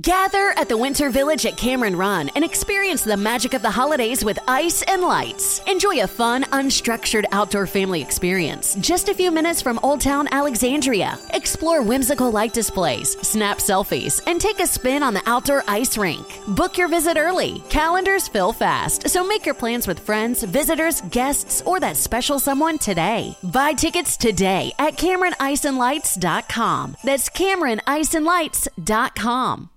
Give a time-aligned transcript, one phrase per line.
[0.00, 4.24] Gather at the Winter Village at Cameron Run and experience the magic of the holidays
[4.24, 5.60] with ice and lights.
[5.68, 11.16] Enjoy a fun, unstructured outdoor family experience just a few minutes from Old Town Alexandria.
[11.30, 16.26] Explore whimsical light displays, snap selfies, and take a spin on the outdoor ice rink.
[16.48, 17.62] Book your visit early.
[17.68, 22.78] Calendars fill fast, so make your plans with friends, visitors, guests, or that special someone
[22.78, 23.36] today.
[23.44, 26.96] Buy tickets today at CameronIceandLights.com.
[27.04, 29.70] That's CameronIceandLights.com.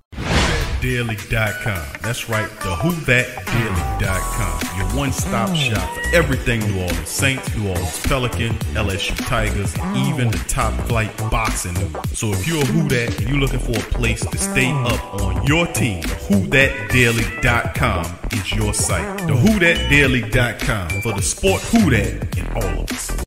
[0.87, 1.85] Daily.com.
[2.01, 4.77] That's right, the WhoDatDaily.com.
[4.77, 5.55] Your one stop mm.
[5.57, 10.07] shop for everything New Orleans Saints, New Orleans Pelican, LSU Tigers, mm.
[10.07, 11.75] even the top flight boxing.
[12.13, 14.89] So if you're a Who That and you're looking for a place to stay mm.
[14.89, 19.17] up on your team, who that WhoDatDaily.com is your site.
[19.27, 23.26] The WhoDatDaily.com for the sport Who That in all of us.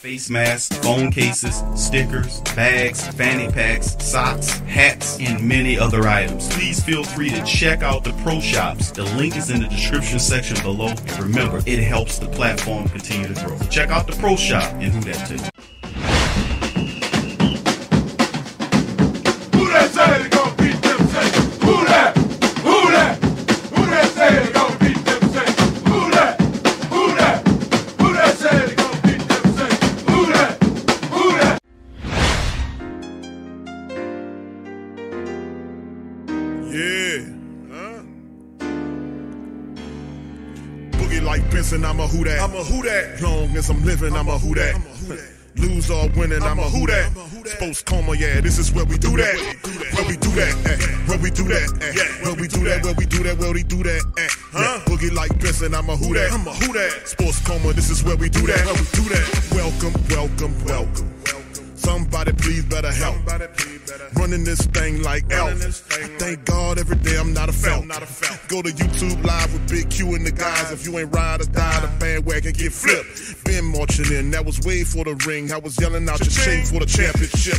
[0.00, 6.48] face masks, phone cases, stickers, bags, fanny packs, socks, hats, and many other items.
[6.54, 8.90] Please feel free to check out the pro shops.
[8.90, 10.88] The link is in the description section below.
[10.88, 13.58] And remember, it helps the platform continue to grow.
[13.68, 15.34] Check out the pro shop and who that to.
[19.58, 19.90] Who that
[41.72, 42.40] I'm a who that.
[42.40, 43.22] I'm a who that.
[43.22, 44.74] Long as I'm living, I'm a who that.
[45.54, 47.12] Lose or winning, I'm a who that.
[47.46, 49.36] Sports coma, yeah, this is where we do that.
[49.94, 50.54] Where we do that.
[51.06, 52.24] Where we do that, eh.
[52.24, 54.28] Where we do that, where we do that, where we do that, eh.
[54.50, 54.80] Huh?
[54.86, 56.32] Boogie like Benson, I'm a who that.
[56.32, 57.06] I'm a who that.
[57.06, 58.66] Sports coma, this is where we do that.
[58.66, 59.48] Where we do that.
[59.54, 61.19] Welcome, welcome, welcome.
[61.90, 63.16] Somebody please better help.
[64.14, 65.50] Running this thing like Elf.
[65.90, 67.88] I thank God every day I'm not a felt.
[68.46, 70.70] Go to YouTube live with Big Q and the guys.
[70.70, 73.44] If you ain't ride or die, the bandwagon get flipped.
[73.44, 75.50] Been marching in, that was way for the ring.
[75.50, 77.58] I was yelling out your shame for the championship.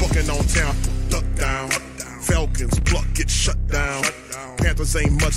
[0.00, 0.74] Bucking on town,
[1.10, 1.68] duck down.
[2.22, 4.04] Falcons pluck, get shut down.
[4.56, 5.36] Panthers ain't much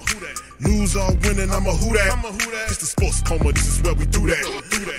[0.63, 2.11] Lose or winning, I'm a who that.
[2.13, 2.65] I'm a who that.
[2.69, 4.45] It's the sports coma, this is where we do that.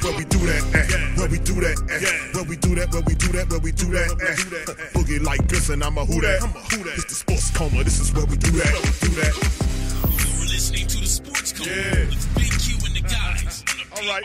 [0.03, 1.15] Where we do that, eh.
[1.21, 2.35] Where we do that, eh.
[2.35, 4.91] Where we do that, where we do that, where we do that, eh.
[4.93, 6.43] Boogie like this, and I'm a who that.
[6.97, 8.73] It's the sports coma, this is where we do that.
[8.75, 9.35] We do that.
[10.03, 12.52] You're listening to the Sports Code Yeah.
[13.95, 14.23] All right.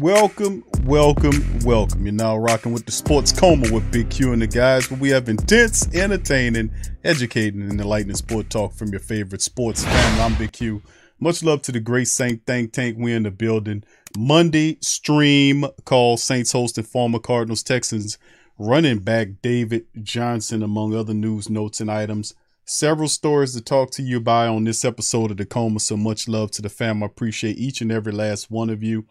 [0.00, 2.06] Welcome, welcome, welcome.
[2.06, 5.10] You're now rocking with the Sports Coma with Big Q and the guys, where we
[5.10, 6.70] have intense, entertaining,
[7.04, 10.22] educating, and enlightening sport talk from your favorite sports family.
[10.22, 10.82] I'm Big Q.
[11.20, 12.96] Much love to the great Saint Think Tank.
[12.98, 13.84] We in the building.
[14.16, 18.16] Monday stream call Saints hosting former Cardinals Texans
[18.56, 22.34] running back David Johnson, among other news, notes, and items.
[22.70, 25.80] Several stories to talk to you by on this episode of the Coma.
[25.80, 27.02] So much love to the fam.
[27.02, 29.06] I appreciate each and every last one of you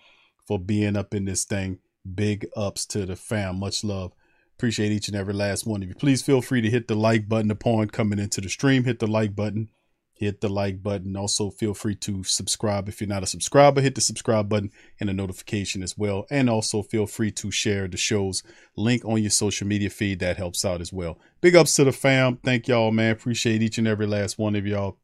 [0.45, 1.79] for being up in this thing.
[2.13, 3.59] Big ups to the fam.
[3.59, 4.13] Much love.
[4.56, 5.96] Appreciate each and every last one of you.
[5.96, 8.84] Please feel free to hit the like button upon coming into the stream.
[8.84, 9.69] Hit the like button.
[10.17, 11.16] Hit the like button.
[11.16, 13.81] Also, feel free to subscribe if you're not a subscriber.
[13.81, 16.25] Hit the subscribe button and a notification as well.
[16.31, 18.41] And also, feel free to share the show's
[18.75, 20.19] link on your social media feed.
[20.19, 21.19] That helps out as well.
[21.39, 22.38] Big ups to the fam.
[22.38, 23.11] Thank y'all, man.
[23.11, 24.97] Appreciate each and every last one of y'all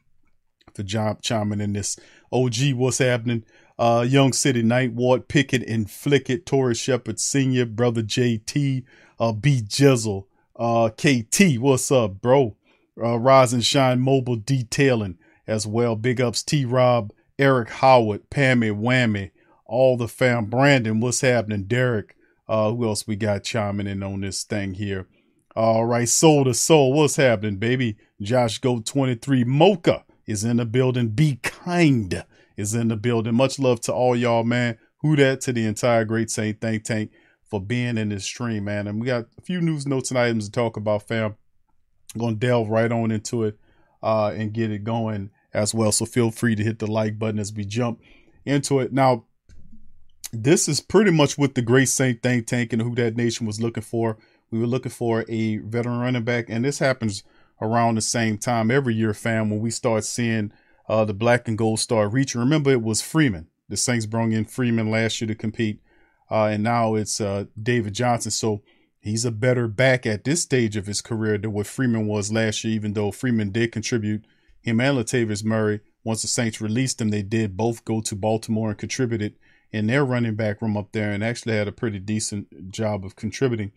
[0.74, 1.98] for jump chiming in this.
[2.32, 3.46] OG, what's happening?
[3.78, 8.84] Uh, Young City, Night Ward, Pickett, and Flickett, Torres Shepard Senior, Brother JT,
[9.20, 10.26] uh, B Jizzle,
[10.56, 12.56] uh, KT, what's up, bro?
[13.02, 15.18] Uh, Rise and Shine Mobile Detailing
[15.48, 15.96] as well.
[15.96, 19.32] Big ups T Rob, Eric Howard, Pammy Whammy,
[19.66, 20.46] all the fam.
[20.46, 21.64] Brandon, what's happening?
[21.64, 22.16] Derek,
[22.48, 25.08] uh, who else we got chiming in on this thing here?
[25.56, 27.98] All right, soul to soul, what's happening, baby?
[28.22, 31.10] Josh Go 23 Mocha is in the building.
[31.10, 32.26] Be kind
[32.58, 33.36] is in the building.
[33.36, 34.78] Much love to all y'all, man.
[35.02, 37.12] Who that to the entire Great Saint Think Tank
[37.44, 38.88] for being in this stream, man.
[38.88, 41.36] And we got a few news, notes, and items to talk about, fam.
[42.14, 43.58] I'm gonna delve right on into it
[44.02, 45.92] uh, and get it going as well.
[45.92, 48.02] So feel free to hit the like button as we jump
[48.46, 48.92] into it.
[48.92, 49.26] Now,
[50.32, 53.62] this is pretty much what the Great Saint Think Tank and Who That Nation was
[53.62, 54.18] looking for.
[54.50, 57.24] We were looking for a veteran running back, and this happens
[57.62, 60.52] around the same time every year, fam, when we start seeing
[60.90, 62.42] uh, the black and gold start reaching.
[62.42, 63.48] Remember, it was Freeman.
[63.70, 65.82] The Saints brought in Freeman last year to compete,
[66.30, 68.32] uh, and now it's uh, David Johnson.
[68.32, 68.62] So
[69.04, 72.64] he's a better back at this stage of his career than what Freeman was last
[72.64, 74.26] year, even though Freeman did contribute.
[74.62, 78.70] Him and Latavius Murray, once the Saints released them, they did both go to Baltimore
[78.70, 79.36] and contributed
[79.72, 83.16] in their running back room up there and actually had a pretty decent job of
[83.16, 83.74] contributing.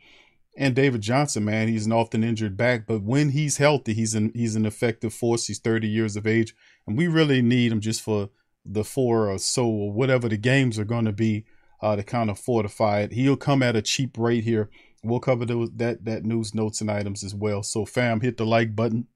[0.56, 4.30] And David Johnson, man, he's an often injured back, but when he's healthy, he's an
[4.34, 5.46] he's an effective force.
[5.46, 6.54] He's 30 years of age,
[6.86, 8.30] and we really need him just for
[8.64, 11.44] the four or so or whatever the games are going to be
[11.82, 13.12] uh, to kind of fortify it.
[13.12, 14.70] He'll come at a cheap rate here.
[15.06, 17.62] We'll cover those that that news notes and items as well.
[17.62, 19.06] So fam, hit the like button.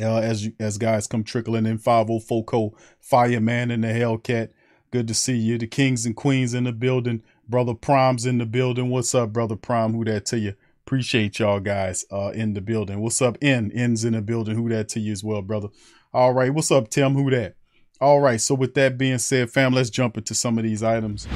[0.00, 4.50] Uh, as you, as guys come trickling in 504 Co Fireman and the Hellcat.
[4.90, 5.56] Good to see you.
[5.56, 7.22] The Kings and Queens in the building.
[7.48, 8.90] Brother Prime's in the building.
[8.90, 9.94] What's up, Brother Prime?
[9.94, 10.54] Who that to you?
[10.86, 13.00] Appreciate y'all guys uh in the building.
[13.00, 13.70] What's up, N?
[13.74, 14.56] N's in the building.
[14.56, 15.68] Who that to you as well, brother?
[16.12, 16.52] All right.
[16.52, 17.14] What's up, Tim?
[17.14, 17.56] Who that?
[18.00, 18.40] All right.
[18.40, 21.26] So with that being said, fam, let's jump into some of these items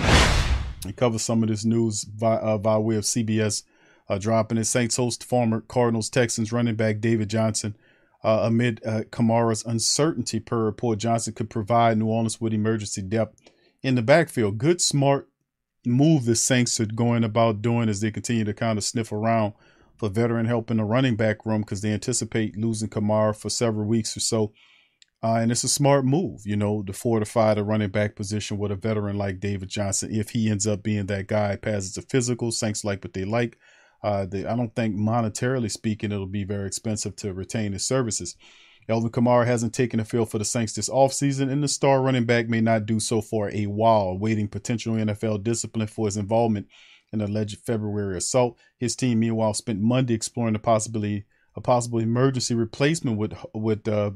[0.84, 3.62] and cover some of this news by, uh, by way of CBS
[4.08, 4.64] uh, dropping it.
[4.64, 7.76] Saints host former Cardinals Texans running back David Johnson.
[8.25, 13.40] Uh, amid uh, Kamara's uncertainty per report, Johnson could provide New Orleans with emergency depth
[13.82, 14.58] in the backfield.
[14.58, 15.28] Good, smart
[15.86, 19.54] move the Saints are going about doing as they continue to kind of sniff around
[19.96, 23.86] for veteran help in the running back room because they anticipate losing Kamara for several
[23.86, 24.52] weeks or so.
[25.23, 28.70] Uh, and it's a smart move, you know, to fortify the running back position with
[28.70, 30.15] a veteran like David Johnson.
[30.15, 33.59] If he ends up being that guy, passes the physical, Saints like what they like.
[34.03, 38.37] Uh, they, I don't think monetarily speaking, it'll be very expensive to retain his services.
[38.88, 42.25] Alvin Kamara hasn't taken the field for the Saints this offseason, and the star running
[42.25, 46.69] back may not do so for a while, awaiting potential NFL discipline for his involvement
[47.12, 48.56] in alleged February assault.
[48.79, 51.25] His team, meanwhile, spent Monday exploring the possibility
[51.56, 54.12] a possible emergency replacement with with uh,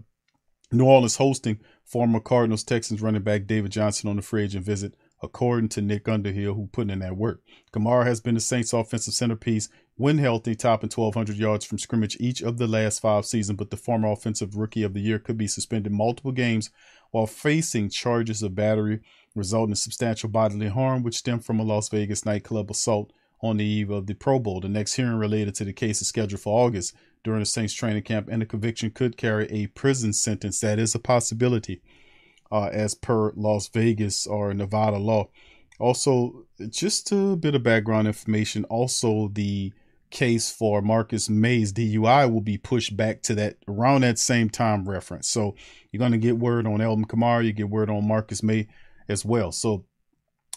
[0.73, 4.95] New Orleans hosting former Cardinals Texans running back David Johnson on the free agent visit
[5.23, 7.43] according to Nick Underhill, who put in that work.
[7.73, 12.43] Kamara has been the Saints' offensive centerpiece when healthy, topping 1,200 yards from scrimmage each
[12.43, 15.47] of the last five seasons, but the former offensive rookie of the year could be
[15.47, 16.71] suspended multiple games
[17.13, 19.01] while facing charges of battery,
[19.35, 23.65] resulting in substantial bodily harm, which stemmed from a Las Vegas nightclub assault on the
[23.65, 24.61] eve of the Pro Bowl.
[24.61, 28.03] The next hearing related to the case is scheduled for August during the Saints training
[28.03, 30.61] camp, and the conviction could carry a prison sentence.
[30.61, 31.83] That is a possibility
[32.51, 35.29] uh, as per Las Vegas or Nevada law.
[35.79, 38.65] Also, just a bit of background information.
[38.65, 39.73] Also, the
[40.11, 44.89] case for Marcus Maye's DUI will be pushed back to that around that same time
[44.89, 45.29] reference.
[45.29, 45.57] So
[45.91, 48.69] you're going to get word on Alvin Kamara, you get word on Marcus Maye
[49.09, 49.51] as well.
[49.51, 49.87] So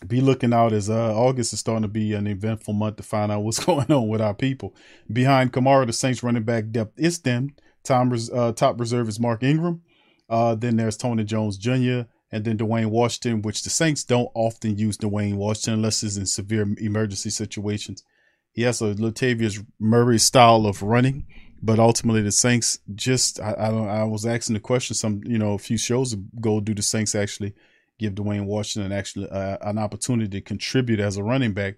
[0.05, 3.31] be looking out as uh, August is starting to be an eventful month to find
[3.31, 4.75] out what's going on with our people.
[5.11, 7.55] Behind Kamara, the Saints running back depth is them.
[7.83, 9.81] Time uh, top reserve is Mark Ingram.
[10.27, 12.01] Uh, then there's Tony Jones Jr.
[12.31, 16.25] and then Dwayne Washington, which the Saints don't often use Dwayne Washington unless it's in
[16.25, 18.03] severe emergency situations.
[18.51, 21.27] He has a Latavius Murray style of running,
[21.61, 25.53] but ultimately the Saints just I, I, I was asking the question some you know
[25.53, 26.59] a few shows ago.
[26.59, 27.53] Do the Saints actually
[27.97, 31.75] give Dwayne Washington actually uh, an opportunity to contribute as a running back?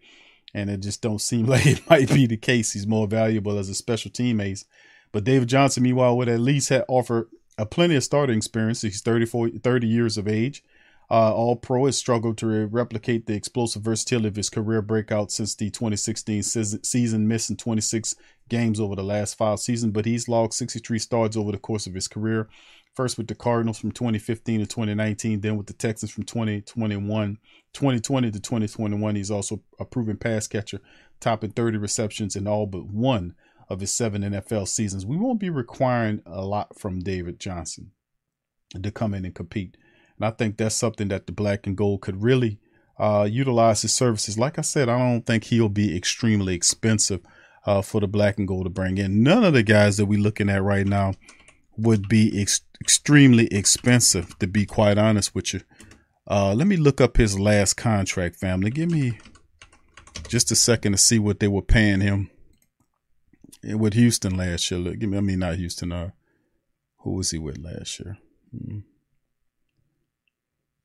[0.54, 2.74] And it just don't seem like it might be the case.
[2.74, 4.66] He's more valuable as a special team ace.
[5.12, 8.82] But David Johnson, meanwhile, would at least have offer a plenty of starting experience.
[8.82, 10.64] He's 34, 30 years of age.
[11.10, 15.56] Uh, All Pro has struggled to replicate the explosive versatility of his career breakout since
[15.56, 18.16] the 2016 season, missing 26
[18.50, 21.94] games over the last five seasons, but he's logged 63 starts over the course of
[21.94, 22.50] his career.
[22.98, 27.38] First with the Cardinals from 2015 to 2019, then with the Texans from 2021,
[27.72, 29.16] 2020 to 2021.
[29.16, 30.82] He's also a proven pass catcher,
[31.20, 33.36] topping 30 receptions in all but one
[33.70, 35.06] of his seven NFL seasons.
[35.06, 37.92] We won't be requiring a lot from David Johnson
[38.82, 39.78] to come in and compete.
[40.18, 42.58] And I think that's something that the black and gold could really
[42.98, 44.40] uh, utilize his services.
[44.40, 47.22] Like I said, I don't think he'll be extremely expensive
[47.64, 49.22] uh, for the black and gold to bring in.
[49.22, 51.14] None of the guys that we're looking at right now
[51.78, 55.62] would be ex- extremely expensive, to be quite honest with you.
[56.30, 58.70] Uh, let me look up his last contract, family.
[58.70, 59.18] Give me
[60.28, 62.30] just a second to see what they were paying him
[63.64, 64.80] with Houston last year.
[64.80, 65.92] Look, give me, I mean, not Houston.
[65.92, 66.12] Uh,
[67.00, 68.18] who was he with last year?
[68.52, 68.80] Hmm.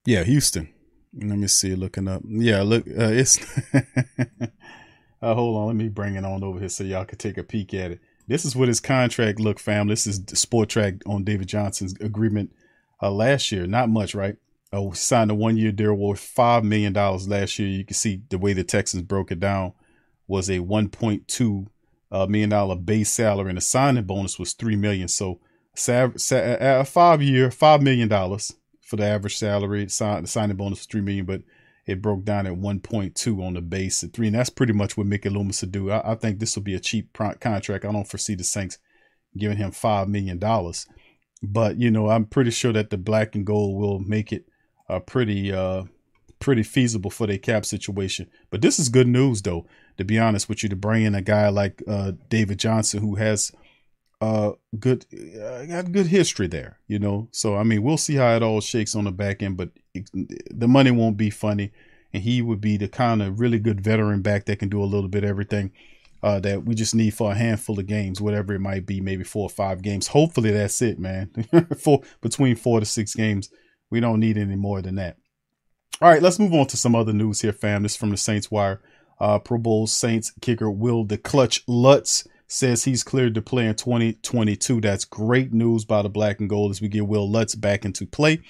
[0.04, 0.68] Yeah, Houston.
[1.14, 1.74] Let me see.
[1.74, 2.22] Looking up.
[2.26, 2.86] Yeah, look.
[2.86, 3.38] Uh, it's.
[3.74, 5.66] uh, hold on.
[5.66, 8.00] Let me bring it on over here so y'all can take a peek at it.
[8.26, 9.88] This is what his contract look, fam.
[9.88, 12.52] This is the Spotrac on David Johnson's agreement
[13.02, 13.66] uh, last year.
[13.66, 14.36] Not much, right?
[14.72, 17.68] Uh, signed a one year deal worth $5 million last year.
[17.68, 19.72] You can see the way the Texans broke it down
[20.26, 21.66] was a $1.2
[22.10, 25.08] uh, million dollar base salary and the signing bonus was 3 million.
[25.08, 25.40] So,
[25.88, 28.08] a five year, $5 million
[28.82, 29.88] for the average salary.
[29.88, 31.42] Sign- the signing bonus was 3 million, but
[31.86, 34.28] it broke down at 1.2 on the base at three.
[34.28, 35.90] And that's pretty much what Mickey Loomis would do.
[35.90, 37.84] I, I think this will be a cheap contract.
[37.84, 38.78] I don't foresee the Saints
[39.36, 40.40] giving him $5 million.
[41.42, 44.46] But, you know, I'm pretty sure that the black and gold will make it
[44.88, 45.84] uh, pretty, uh,
[46.38, 48.30] pretty feasible for their cap situation.
[48.50, 49.66] But this is good news, though,
[49.98, 53.16] to be honest with you, to bring in a guy like uh, David Johnson, who
[53.16, 53.50] has
[54.20, 55.04] uh good
[55.42, 58.60] uh, got good history there you know so i mean we'll see how it all
[58.60, 61.72] shakes on the back end but the money won't be funny.
[62.12, 64.84] And he would be the kind of really good veteran back that can do a
[64.84, 65.72] little bit of everything
[66.22, 69.24] uh, that we just need for a handful of games whatever it might be maybe
[69.24, 70.08] four or five games.
[70.08, 71.30] Hopefully that's it man.
[71.78, 73.50] For between four to six games.
[73.90, 75.16] We don't need any more than that.
[76.00, 77.82] All right let's move on to some other news here fam.
[77.82, 78.80] This is from the saints wire.
[79.18, 83.74] Uh, pro bowl saints kicker will the clutch lutz says he's cleared to play in
[83.74, 84.80] 2022.
[84.82, 88.06] That's great news by the black and gold as we get Will Lutz back into
[88.06, 88.42] play.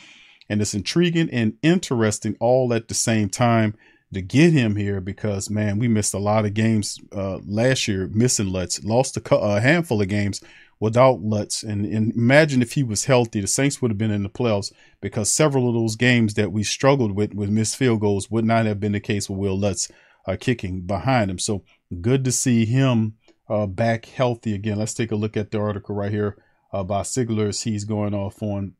[0.48, 3.74] And it's intriguing and interesting all at the same time
[4.12, 8.08] to get him here because, man, we missed a lot of games uh, last year
[8.12, 10.42] missing Lutz, lost a, a, handful of games
[10.80, 11.62] without Lutz.
[11.62, 14.72] And, and imagine if he was healthy, the Saints would have been in the playoffs
[15.00, 18.66] because several of those games that we struggled with with missed field goals would not
[18.66, 19.88] have been the case with Will Lutz
[20.26, 21.38] uh, kicking behind him.
[21.38, 21.64] So
[22.00, 23.14] good to see him
[23.48, 24.78] uh, back healthy again.
[24.78, 26.36] Let's take a look at the article right here
[26.72, 27.62] uh, by Sigler's.
[27.62, 28.74] He's going off on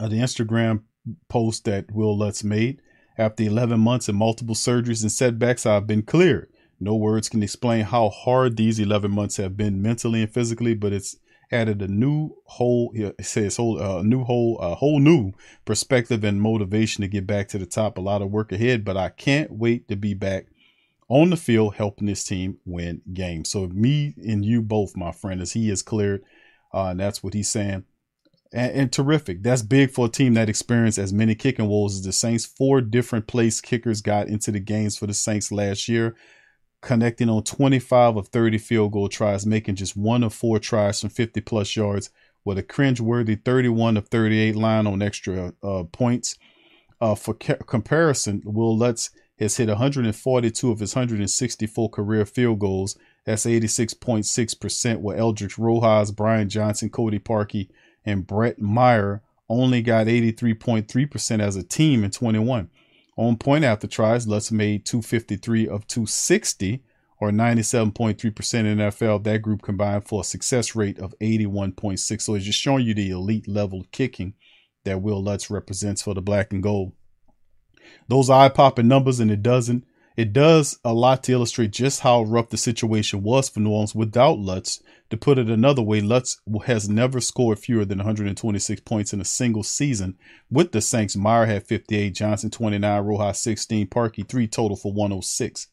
[0.00, 0.82] uh, the Instagram
[1.28, 2.80] post that Will Lutz made.
[3.16, 6.50] After 11 months and multiple surgeries and setbacks, I've been cleared.
[6.80, 10.92] No words can explain how hard these 11 months have been mentally and physically, but
[10.92, 11.16] it's
[11.52, 15.32] added a new whole, it says whole, uh, new whole, a whole new
[15.64, 17.96] perspective and motivation to get back to the top.
[17.96, 20.46] A lot of work ahead, but I can't wait to be back
[21.08, 23.50] on the field helping this team win games.
[23.50, 26.24] So me and you both, my friend, as he is cleared,
[26.72, 27.84] uh, and that's what he's saying.
[28.52, 29.42] And, and, terrific.
[29.42, 32.46] That's big for a team that experienced as many kicking woes as the Saints.
[32.46, 36.14] Four different place kickers got into the games for the Saints last year,
[36.80, 41.10] connecting on 25 of 30 field goal tries, making just one of four tries from
[41.10, 42.10] 50 plus yards,
[42.44, 46.36] with a cringe-worthy 31 of 38 line on extra uh, points.
[47.00, 52.96] Uh, for ca- comparison, Will Lutz has hit 142 of his 164 career field goals.
[53.24, 57.68] That's 86.6%, with Aldrick Rosas, Brian Johnson, Cody Parkey,
[58.04, 62.70] and Brett Meyer only got 83.3% as a team in 21.
[63.16, 66.82] On point after tries, Lutz made 253 of 260,
[67.20, 69.22] or 97.3% in NFL.
[69.22, 72.22] That group combined for a success rate of 81.6.
[72.22, 74.34] So it's just showing you the elite level kicking
[74.84, 76.92] that Will Lutz represents for the black and gold
[78.08, 79.84] those eye popping numbers, and it doesn't.
[80.16, 83.96] It does a lot to illustrate just how rough the situation was for New Orleans
[83.96, 84.80] without Lutz.
[85.10, 89.24] To put it another way, Lutz has never scored fewer than 126 points in a
[89.24, 90.16] single season.
[90.48, 95.66] With the Saints, Meyer had 58, Johnson 29, Rosas 16, Parkey 3 total for 106.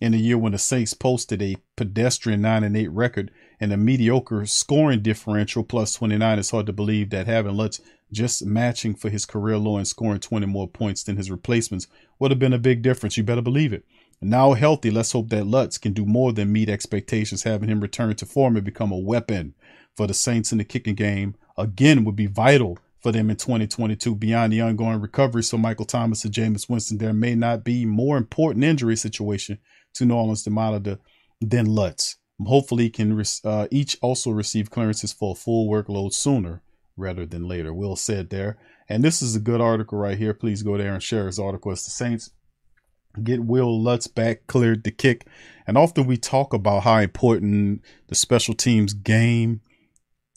[0.00, 3.76] In a year when the Saints posted a pedestrian 9 and 8 record and a
[3.76, 7.80] mediocre scoring differential plus 29, it's hard to believe that having Lutz
[8.12, 11.86] just matching for his career low and scoring 20 more points than his replacements
[12.18, 13.16] would have been a big difference.
[13.16, 13.84] You better believe it.
[14.20, 17.42] Now healthy, let's hope that Lutz can do more than meet expectations.
[17.42, 19.54] Having him return to form and become a weapon
[19.96, 24.14] for the Saints in the kicking game again would be vital for them in 2022
[24.14, 25.42] beyond the ongoing recovery.
[25.42, 29.58] So Michael Thomas and Jameis Winston, there may not be more important injury situation
[29.94, 30.98] to New Orleans to monitor
[31.40, 32.16] than Lutz.
[32.46, 36.62] Hopefully, can uh, each also receive clearances for a full workload sooner
[36.96, 37.72] rather than later.
[37.72, 38.58] Will said there.
[38.88, 40.34] And this is a good article right here.
[40.34, 41.72] Please go there and share his article.
[41.72, 42.30] It's the Saints
[43.22, 45.26] get Will Lutz back cleared the kick.
[45.66, 49.60] And often we talk about how important the special teams game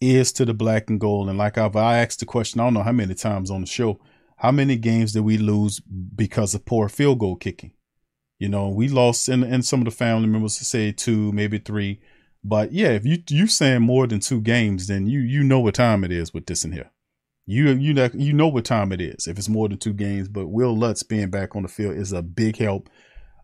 [0.02, 1.30] is to the black and gold.
[1.30, 3.68] And like I've I asked the question, I don't know how many times on the
[3.68, 4.00] show,
[4.38, 7.72] how many games did we lose because of poor field goal kicking?
[8.40, 12.02] You know, we lost and and some of the family members say two, maybe three.
[12.48, 15.74] But yeah, if you you saying more than two games, then you you know what
[15.74, 16.92] time it is with this in here.
[17.48, 20.28] You you know you know what time it is if it's more than two games.
[20.28, 22.88] But Will Lutz being back on the field is a big help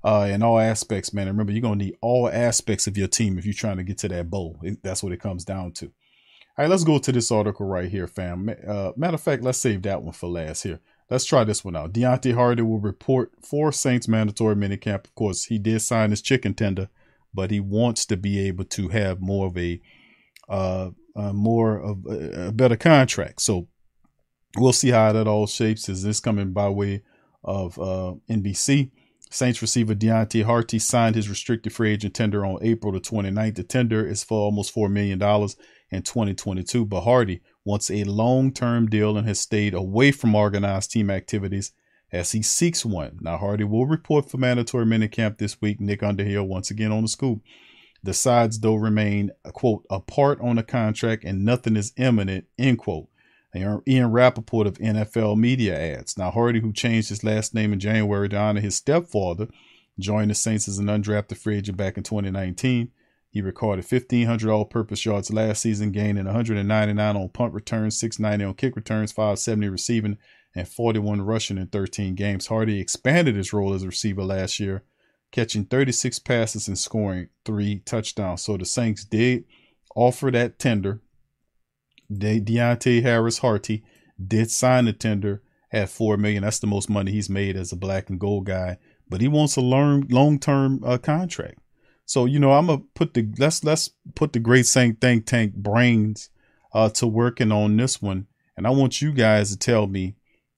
[0.03, 1.27] uh, in all aspects, man.
[1.27, 3.97] And remember, you're gonna need all aspects of your team if you're trying to get
[3.99, 4.59] to that bowl.
[4.61, 5.85] It, that's what it comes down to.
[5.87, 8.51] All right, let's go to this article right here, fam.
[8.67, 10.79] Uh, matter of fact, let's save that one for last here.
[11.09, 11.91] Let's try this one out.
[11.91, 15.05] Deonte Harty will report for Saints mandatory minicamp.
[15.05, 16.89] Of course, he did sign his chicken tender
[17.33, 19.81] but he wants to be able to have more of a
[20.49, 23.41] uh, uh more of a, a, better contract.
[23.41, 23.67] So
[24.57, 25.87] we'll see how that all shapes.
[25.87, 27.03] Is this coming by way
[27.43, 28.91] of uh, NBC?
[29.29, 33.55] Saints receiver Deonte Harty signed his restricted free agent tender on April the 29th.
[33.55, 35.21] The tender is for almost $4 million
[35.89, 40.91] in 2022, but Harty wants a long term deal and has stayed away from organized
[40.91, 41.71] team activities
[42.11, 43.17] as he seeks one.
[43.21, 45.79] Now, Harty will report for mandatory minicamp this week.
[45.79, 47.41] Nick Underhill once again on the scoop.
[48.03, 53.07] The sides, though, remain, quote, apart on the contract and nothing is imminent, end quote.
[53.55, 56.17] Ian Rapoport of NFL Media adds.
[56.17, 59.49] Now, Harty, who changed his last name in January to honor his stepfather,
[59.99, 62.91] joined the Saints as an undrafted free agent back in 2019.
[63.29, 68.53] He recorded 1,500 all purpose yards last season, gaining 199 on punt returns, 690 on
[68.55, 70.17] kick returns, 570 receiving,
[70.55, 72.47] and 41 rushing in 13 games.
[72.47, 74.83] Harty expanded his role as a receiver last year,
[75.31, 78.41] catching 36 passes and scoring three touchdowns.
[78.41, 79.45] So the Saints did
[79.95, 81.01] offer that tender
[82.15, 83.83] De- Deonte Harris Harty
[84.25, 85.41] did sign the tender
[85.71, 86.43] at four million.
[86.43, 88.77] That's the most money he's made as a black and gold guy.
[89.09, 91.59] But he wants a long long term uh, contract.
[92.05, 95.55] So you know I'm gonna put the let's let's put the great Saint think tank
[95.55, 96.29] brains
[96.73, 98.27] uh, to working on this one,
[98.57, 100.15] and I want you guys to tell me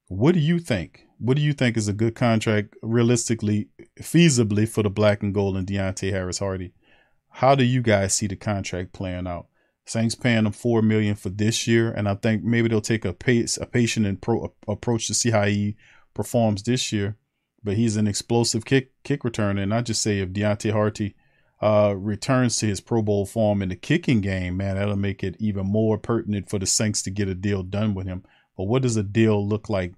[0.08, 1.08] what do you think.
[1.20, 3.70] What do you think is a good contract, realistically,
[4.00, 6.74] feasibly for the black and gold and Deonte Harris Harty?
[7.30, 9.48] How do you guys see the contract playing out?
[9.86, 13.14] Saints paying him four million for this year, and I think maybe they'll take a
[13.14, 15.76] pace, a patient and pro, approach to see how he
[16.14, 17.18] performs this year.
[17.64, 21.16] But he's an explosive kick kick returner, and I just say if Deonte Harty
[21.62, 25.38] uh, returns to his Pro Bowl form in the kicking game, man, that'll make it
[25.40, 28.24] even more pertinent for the Saints to get a deal done with him.
[28.58, 29.94] But what does a deal look like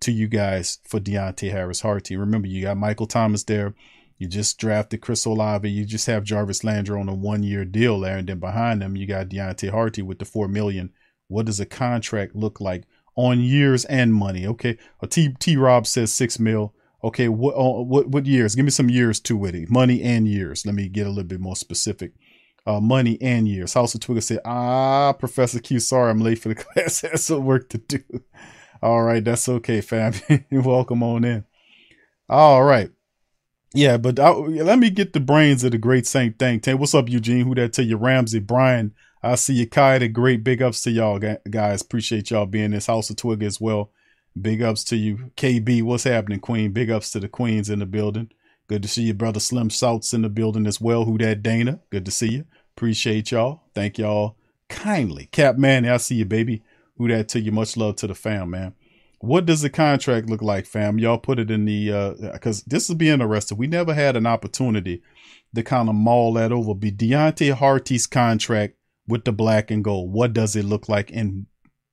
[0.00, 2.16] to you guys for Deonte Harris Harty?
[2.16, 3.74] Remember, you got Michael Thomas there.
[4.18, 5.68] You just drafted Chris Olave.
[5.68, 8.18] You just have Jarvis Landry on a one year deal there.
[8.18, 10.92] And then behind them, you got Deonte Harty with the four million.
[11.28, 12.84] What does a contract look like
[13.16, 14.46] on years and money?
[14.46, 14.78] Okay.
[15.00, 16.74] A T T Rob says six mil.
[17.02, 18.54] Okay, what uh, what what years?
[18.54, 19.68] Give me some years to it.
[19.68, 20.64] Money and years.
[20.64, 22.12] Let me get a little bit more specific.
[22.66, 23.74] Uh, money and years.
[23.74, 27.02] House of Twigger said, Ah, Professor Q, sorry I'm late for the class.
[27.02, 28.00] Has some work to do.
[28.82, 30.14] All right, that's okay, fam.
[30.50, 31.44] Welcome on in.
[32.28, 32.90] All right.
[33.74, 36.78] Yeah, but I, let me get the brains of the great Saint Think Tank.
[36.78, 37.44] What's up, Eugene?
[37.44, 37.96] Who that to you?
[37.96, 38.94] Ramsey, Brian.
[39.22, 39.98] I see you, Kai.
[39.98, 41.82] The great big ups to y'all guys.
[41.82, 43.90] Appreciate y'all being this House of Twig as well.
[44.40, 45.82] Big ups to you, KB.
[45.82, 46.72] What's happening, Queen?
[46.72, 48.30] Big ups to the Queens in the building.
[48.66, 51.04] Good to see you, brother Slim Souts in the building as well.
[51.04, 51.80] Who that Dana?
[51.90, 52.44] Good to see you.
[52.76, 53.62] Appreciate y'all.
[53.74, 54.36] Thank y'all
[54.68, 55.26] kindly.
[55.26, 56.62] Cap Man, I see you, baby.
[56.96, 57.52] Who that to you?
[57.52, 58.74] Much love to the fam, man
[59.24, 60.98] what does the contract look like, fam?
[60.98, 63.56] Y'all put it in the uh because this will be interesting.
[63.56, 65.02] We never had an opportunity
[65.54, 66.74] to kind of maul that over.
[66.74, 68.74] Be Deonte Harty's contract
[69.06, 70.12] with the black and gold.
[70.12, 71.10] What does it look like?
[71.10, 71.46] And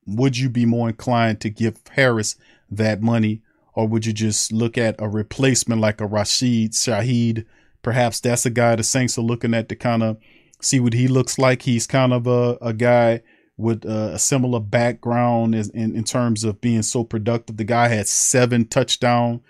[0.06, 2.36] would you be more inclined to give Harris
[2.70, 3.42] that money?
[3.74, 7.46] Or would you just look at a replacement like a Rashid Shaheed?
[7.82, 10.18] Perhaps that's a guy the Saints are looking at to kind of
[10.60, 11.62] see what he looks like.
[11.62, 13.22] He's kind of a, a guy
[13.56, 17.56] with uh, a similar background in, in, in, terms of being so productive.
[17.56, 19.40] The guy had seven touchdown.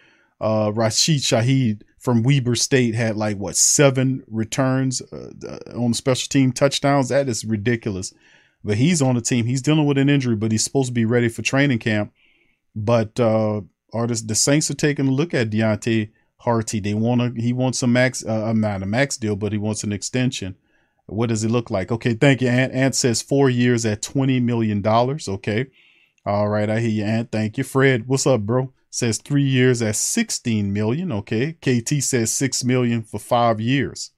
[0.40, 6.52] Uh, Rashid Shaheed from Weber State had like what seven returns uh, on special team
[6.52, 7.10] touchdowns.
[7.10, 8.12] That is ridiculous.
[8.64, 9.46] But he's on the team.
[9.46, 12.12] He's dealing with an injury, but he's supposed to be ready for training camp.
[12.74, 16.80] But uh, artists, the Saints are taking a look at Deonte Harty.
[16.80, 17.40] They want to.
[17.40, 20.56] He wants a max, uh, not a max deal, but he wants an extension.
[21.06, 21.92] What does it look like?
[21.92, 22.48] Okay, thank you.
[22.48, 24.86] Ant says four years at $20 million.
[24.86, 25.66] Okay.
[26.24, 27.32] All right, I hear you, Ant.
[27.32, 27.64] Thank you.
[27.64, 28.72] Fred, what's up, bro?
[28.90, 31.10] Says three years at 16 million.
[31.12, 31.54] Okay.
[31.54, 34.10] KT says six million for five years.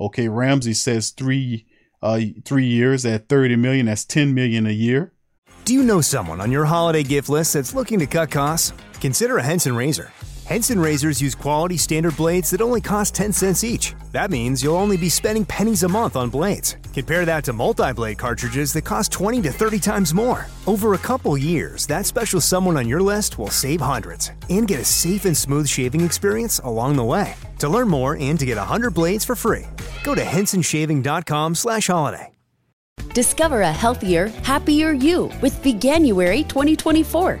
[0.00, 0.28] Okay.
[0.28, 1.66] Ramsey says three
[2.00, 3.86] uh three years at 30 million.
[3.86, 5.12] That's 10 million a year.
[5.64, 8.72] Do you know someone on your holiday gift list that's looking to cut costs?
[9.00, 10.12] Consider a Henson razor.
[10.46, 13.94] Henson razors use quality standard blades that only cost 10 cents each.
[14.12, 16.76] That means you'll only be spending pennies a month on blades.
[16.94, 20.46] Compare that to multi blade cartridges that cost 20 to 30 times more.
[20.66, 24.80] Over a couple years, that special someone on your list will save hundreds and get
[24.80, 27.36] a safe and smooth shaving experience along the way.
[27.58, 29.66] To learn more and to get 100 blades for free,
[30.02, 32.32] go to hensonshaving.com slash holiday.
[33.14, 37.40] Discover a healthier, happier you with Veganuary 2024.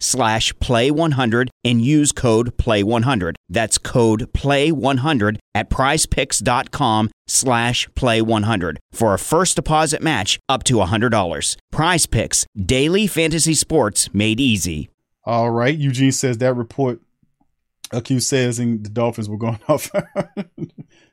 [0.00, 3.34] slash play100 and use code play100.
[3.48, 11.56] That's code play100 at prizepicks.com slash play100 for a first deposit match up to $100.
[11.70, 14.90] Prize Picks, daily fantasy sports made easy.
[15.24, 15.76] All right.
[15.76, 17.00] Eugene says that report
[18.04, 19.90] Q says and the Dolphins were going off.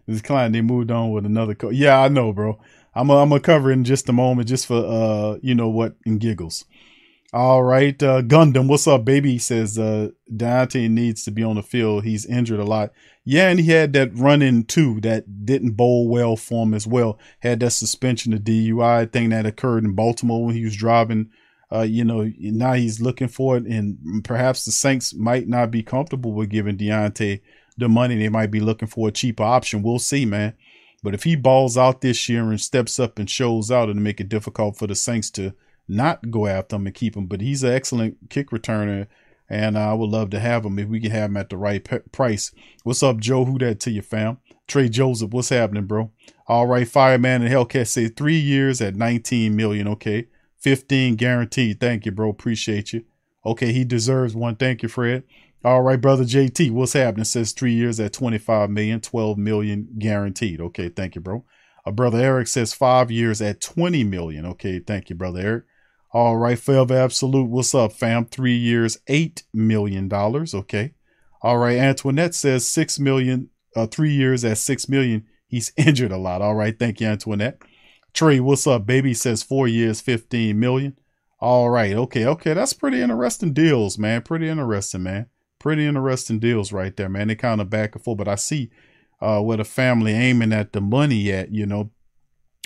[0.06, 1.74] this client they moved on with another coach.
[1.74, 2.60] Yeah, I know, bro.
[2.94, 6.18] I'm I'm gonna cover in just a moment, just for uh, you know what, in
[6.20, 6.66] giggles.
[7.34, 9.34] All right, uh, Gundam, what's up, baby?
[9.34, 12.06] He says uh, Dante needs to be on the field.
[12.06, 12.94] He's injured a lot.
[13.26, 16.88] Yeah, and he had that run in too that didn't bowl well for him as
[16.88, 17.20] well.
[17.40, 21.30] Had that suspension, the DUI thing that occurred in Baltimore when he was driving.
[21.70, 25.84] Uh, you know, now he's looking for it, and perhaps the Saints might not be
[25.84, 27.42] comfortable with giving Deonte
[27.78, 28.16] the money.
[28.16, 29.84] They might be looking for a cheaper option.
[29.84, 30.54] We'll see, man.
[31.04, 34.22] But if he balls out this year and steps up and shows out, it'll make
[34.22, 35.54] it difficult for the Saints to
[35.88, 37.28] not go after him and keep him.
[37.28, 39.08] But he's an excellent kick returner,
[39.50, 41.84] and I would love to have him if we can have him at the right
[41.84, 42.52] pe- price.
[42.84, 43.46] What's up, Joe?
[43.46, 44.40] Who that to you, fam?
[44.68, 46.12] Trey Joseph, what's happening, bro?
[46.48, 49.88] All right, Fireman and Hellcat say three years at 19 million.
[49.88, 50.28] Okay,
[50.60, 51.80] 15 guaranteed.
[51.80, 52.30] Thank you, bro.
[52.30, 53.06] Appreciate you.
[53.46, 54.58] Okay, he deserves one.
[54.58, 55.24] Thank you, Fred.
[55.64, 57.26] All right, brother JT, what's happening?
[57.26, 60.62] Says three years at 25 million, 12 million guaranteed.
[60.62, 61.46] Okay, thank you, bro.
[61.86, 64.46] Uh, brother Eric says five years at 20 million.
[64.46, 65.64] Okay, thank you, brother Eric.
[66.18, 68.26] All right, Forever Absolute, what's up, fam?
[68.26, 70.12] Three years, $8 million.
[70.12, 70.96] Okay.
[71.44, 75.28] All right, Antoinette says six million, uh, three years at six million.
[75.46, 76.42] He's injured a lot.
[76.42, 77.62] All right, thank you, Antoinette.
[78.16, 79.14] Trey, what's up, baby?
[79.14, 80.98] Says four years, 15 million.
[81.40, 82.56] All right, okay, okay.
[82.56, 84.24] That's pretty interesting deals, man.
[84.24, 85.28] Pretty interesting, man
[85.60, 87.28] pretty interesting deals right there, man.
[87.28, 88.70] They kind of back and forth, but I see
[89.22, 91.92] uh, where the family aiming at the money at, you know.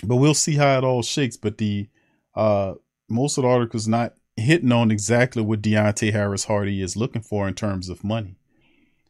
[0.04, 1.36] But we'll see how it all shakes.
[1.36, 1.88] But the
[2.34, 2.74] uh,
[3.12, 7.46] most of the articles not hitting on exactly what Deonte Harris Harty is looking for
[7.46, 8.36] in terms of money.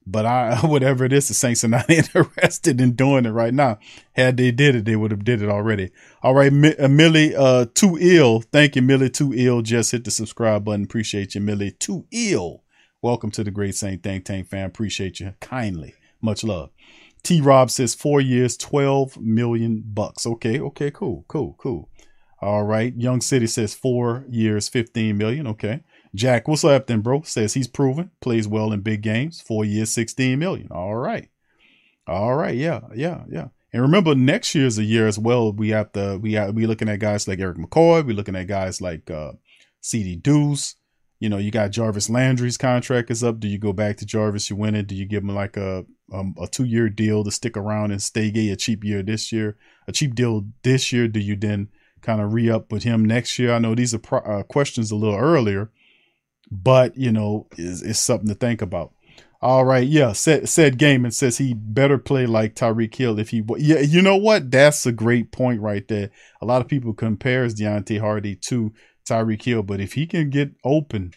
[0.06, 3.78] But I, whatever it is, the Saints are not interested in doing it right now.
[4.12, 5.90] Had they did it, they would have did it already.
[6.22, 8.40] All right, uh, Millie, uh, too ill.
[8.40, 9.62] Thank you, Millie, too ill.
[9.62, 10.84] Just hit the subscribe button.
[10.84, 12.64] Appreciate you, Millie, too ill.
[13.00, 14.66] Welcome to the Great Saint Think Tank fam.
[14.66, 15.94] Appreciate you kindly.
[16.20, 16.70] Much love.
[17.22, 20.26] T Rob says four years, 12 million bucks.
[20.26, 21.88] Okay, okay, cool, cool, cool.
[22.42, 22.92] All right.
[22.96, 25.46] Young City says four years, 15 million.
[25.46, 25.84] Okay.
[26.12, 27.22] Jack, what's up then, bro?
[27.22, 29.40] Says he's proven, plays well in big games.
[29.40, 30.68] Four years, 16 million.
[30.72, 31.28] All right.
[32.08, 32.56] All right.
[32.56, 33.48] Yeah, yeah, yeah.
[33.72, 35.52] And remember, next year's a year as well.
[35.52, 38.04] We have to we have we looking at guys like Erik McCoy.
[38.04, 39.32] We're looking at guys like uh
[39.80, 40.74] CD Deuce.
[41.20, 43.38] You know, you got Jarvis Landry's contract is up.
[43.38, 44.50] Do you go back to Jarvis?
[44.50, 44.88] You win it.
[44.88, 48.02] Do you give him like a um, a two year deal to stick around and
[48.02, 48.50] stay gay?
[48.50, 51.08] A cheap year this year, a cheap deal this year.
[51.08, 51.68] Do you then
[52.02, 53.52] kind of re up with him next year?
[53.52, 55.70] I know these are pro- uh, questions a little earlier,
[56.50, 58.92] but you know, is something to think about.
[59.42, 60.12] All right, yeah.
[60.12, 63.42] Said said game and says he better play like Tyreek Hill if he.
[63.58, 64.52] Yeah, you know what?
[64.52, 66.10] That's a great point right there.
[66.40, 68.72] A lot of people compares Deonte Harty to
[69.08, 69.64] Tyreek Hill.
[69.64, 71.14] But if he can get open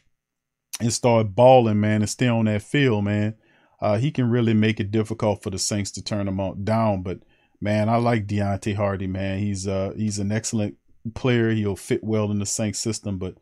[0.80, 3.36] and start balling, man, and stay on that field, man,
[3.80, 7.04] uh, he can really make it difficult for the Saints to turn him out, down.
[7.04, 7.20] But
[7.66, 9.40] man, I like Deonte Harty, man.
[9.40, 10.78] He's uh he's an excellent
[11.16, 11.50] player.
[11.50, 13.36] He'll fit well in the Saints system, but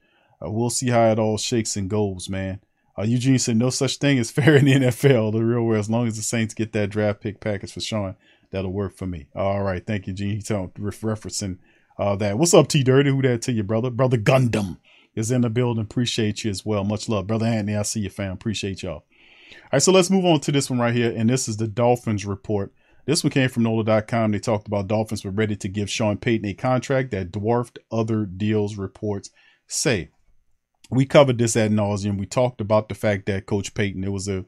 [0.44, 2.62] uh, we'll see how it all shakes and goes, man.
[2.98, 5.80] Uh, Eugene said no such thing as fair in the NFL, the real world.
[5.80, 8.16] As long as the Saints get that draft pick package for Sean,
[8.50, 9.28] that'll work for me.
[9.36, 10.36] All right, thank you, Gene.
[10.36, 11.58] He's referencing
[12.00, 12.38] uh, that.
[12.38, 13.10] What's up, T Dirty?
[13.10, 13.90] Who that to you, brother?
[13.90, 14.78] Brother Gundam
[15.16, 15.84] is in the building.
[15.84, 16.86] Appreciate you as well.
[16.86, 17.76] Much love, brother Anthony.
[17.76, 18.32] I see you, fam.
[18.32, 19.04] Appreciate y'all.
[19.56, 21.68] All right, so let's move on to this one right here, and this is the
[21.68, 22.72] Dolphins report.
[23.06, 24.32] This one came from NOLA.com.
[24.32, 28.26] They talked about Dolphins were ready to give Sean Payton a contract that dwarfed other
[28.26, 28.78] deals.
[28.78, 29.30] Reports
[29.68, 30.10] say
[30.90, 32.18] we covered this ad nauseum.
[32.18, 34.46] We talked about the fact that Coach Payton, there was a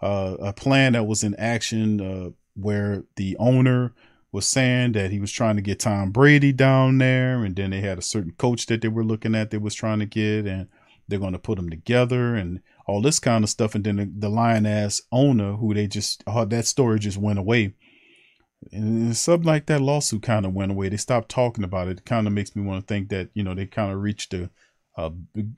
[0.00, 3.92] uh, a plan that was in action uh, where the owner
[4.30, 7.80] was saying that he was trying to get Tom Brady down there, and then they
[7.80, 10.68] had a certain coach that they were looking at that was trying to get, and
[11.08, 13.74] they're going to put them together and all this kind of stuff.
[13.74, 17.74] And then the, the lion ass owner, who they just that story just went away.
[18.72, 20.88] And something like that lawsuit kind of went away.
[20.88, 21.98] They stopped talking about it.
[21.98, 24.34] It kind of makes me want to think that you know they kind of reached
[24.34, 24.50] a,
[24.96, 25.12] a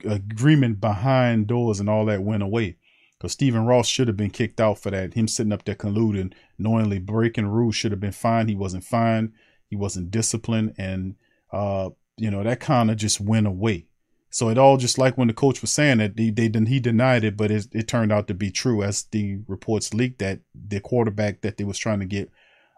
[0.05, 2.77] agreement behind doors and all that went away.
[3.17, 5.13] Because Stephen Ross should have been kicked out for that.
[5.13, 8.49] Him sitting up there colluding, knowingly breaking rules should have been fined.
[8.49, 9.33] He wasn't fined.
[9.67, 11.15] He wasn't disciplined, and
[11.51, 13.87] uh, you know that kind of just went away.
[14.29, 17.25] So it all just like when the coach was saying that they, they he denied
[17.25, 20.79] it, but it, it turned out to be true as the reports leaked that the
[20.79, 22.31] quarterback that they was trying to get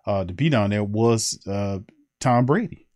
[0.06, 1.80] uh, to be down there was uh,
[2.20, 2.88] Tom Brady.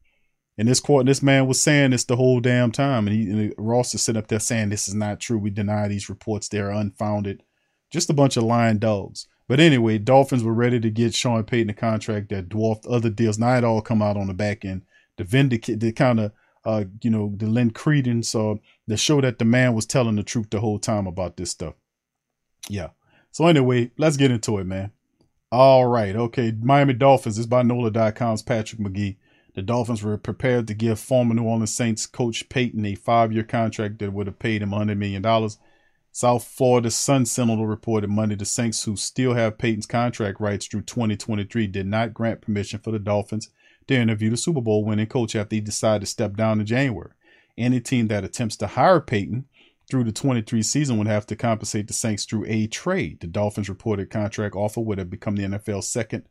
[0.58, 3.54] And this court, this man was saying this the whole damn time, and, he, and
[3.58, 5.38] Ross is sitting up there saying this is not true.
[5.38, 7.44] We deny these reports; they're unfounded.
[7.92, 9.28] Just a bunch of lying dogs.
[9.48, 13.38] But anyway, Dolphins were ready to get Sean Payton a contract that dwarfed other deals.
[13.38, 14.82] Now it all come out on the back end
[15.18, 16.32] to vindicate, to kind of,
[16.66, 20.24] uh, you know, to lend credence or to show that the man was telling the
[20.24, 21.76] truth the whole time about this stuff.
[22.68, 22.90] Yeah.
[23.32, 24.92] So anyway, let's get into it, man.
[25.52, 26.16] All right.
[26.16, 26.54] Okay.
[26.62, 27.38] Miami Dolphins.
[27.38, 29.16] This is by NOLA.com's Patrick McGee.
[29.56, 33.44] The Dolphins were prepared to give former New Orleans Saints coach Payton a five year
[33.44, 35.50] contract that would have paid him $100 million.
[36.12, 40.82] South Florida Sun Sentinel reported Monday the Saints, who still have Payton's contract rights through
[40.82, 43.50] 2023, did not grant permission for the Dolphins
[43.88, 47.12] to interview the Super Bowl winning coach after he decided to step down in January.
[47.58, 49.46] Any team that attempts to hire Payton
[49.90, 53.20] through the 23 season would have to compensate the Saints through a trade.
[53.22, 56.28] The Dolphins reported contract offer would have become the NFL's second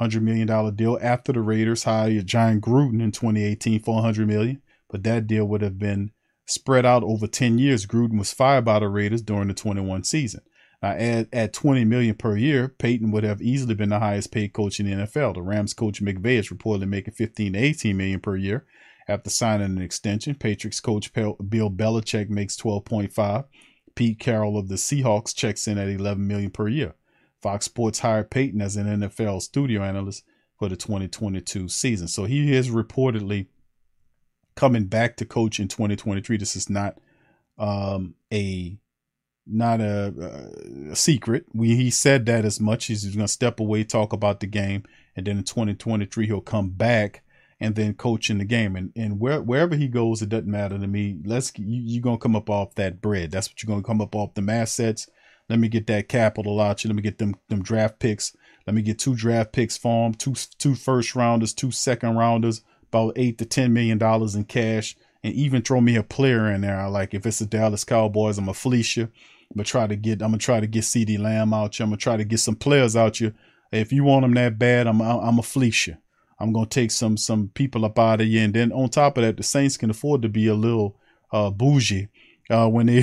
[0.00, 5.04] $100 million deal after the Raiders hired Jon Gruden in 2018 for 100 million, but
[5.04, 6.10] that deal would have been
[6.46, 7.86] spread out over 10 years.
[7.86, 10.42] Gruden was fired by the Raiders during the 21 season.
[10.82, 14.52] Now, at, at 20 million per year, Payton would have easily been the highest paid
[14.52, 15.34] coach in the NFL.
[15.34, 18.66] The Rams coach McVay is reportedly making 15 to 18 million per year
[19.08, 20.34] after signing an extension.
[20.34, 23.44] Patriots coach Bill Belichick makes 12.5.
[23.94, 26.94] Pete Carroll of the Seahawks checks in at 11 million per year.
[27.40, 30.24] Fox Sports hired Payton as an NFL studio analyst
[30.58, 32.08] for the 2022 season.
[32.08, 33.46] So he is reportedly
[34.54, 36.36] coming back to coach in 2023.
[36.36, 36.98] This is not
[37.58, 38.78] um, a
[39.46, 40.12] not a,
[40.90, 41.46] a, secret.
[41.54, 42.90] We he said that as much.
[42.90, 44.82] as He's going to step away, talk about the game,
[45.14, 47.22] and then in 2023 he'll come back
[47.60, 48.76] and then coach in the game.
[48.76, 51.18] And and where, wherever he goes, it doesn't matter to me.
[51.24, 53.30] Let's you, you're gonna come up off that bread.
[53.30, 55.08] That's what you're gonna come up off the assets.
[55.48, 56.88] Let me get that capital out you.
[56.88, 58.36] Let me get them them draft picks.
[58.66, 63.12] Let me get two draft picks for two two first rounders, two second rounders, about
[63.16, 66.78] eight to ten million dollars in cash, and even throw me a player in there.
[66.78, 69.04] I Like if it's the Dallas Cowboys, I'm a fleece you.
[69.04, 71.84] I'm gonna try to get I'm gonna try to get CeeDee Lamb out you.
[71.84, 73.32] I'm gonna try to get some players out you.
[73.72, 75.96] If you want them that bad, I'm I'm a fleece you.
[76.38, 79.24] I'm gonna take some some people up out of you, and then on top of
[79.24, 80.96] that, the Saints can afford to be a little
[81.32, 82.08] uh, bougie
[82.50, 83.02] uh, when they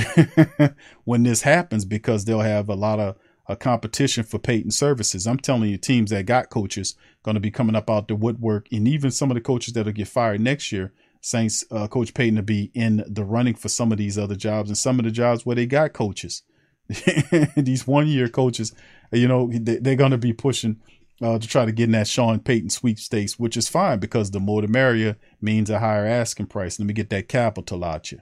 [1.03, 3.15] when this happens because they'll have a lot of
[3.47, 5.27] a competition for Payton services.
[5.27, 8.67] I'm telling you, teams that got coaches going to be coming up out the woodwork,
[8.71, 10.93] and even some of the coaches that'll get fired next year.
[11.21, 14.69] Saints uh, Coach Payton to be in the running for some of these other jobs
[14.69, 16.43] and some of the jobs where they got coaches.
[17.55, 18.73] these one year coaches,
[19.13, 20.81] you know, they, are going to be pushing
[21.21, 24.39] uh, to try to get in that Sean Payton sweepstakes, which is fine because the
[24.39, 26.79] more the merrier means a higher asking price.
[26.79, 28.19] Let me get that capital out you.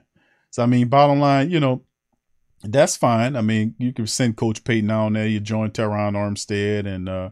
[0.50, 1.82] So I mean, bottom line, you know,
[2.62, 3.36] that's fine.
[3.36, 5.26] I mean, you can send Coach Payton on there.
[5.26, 7.30] You join Terron Armstead and uh,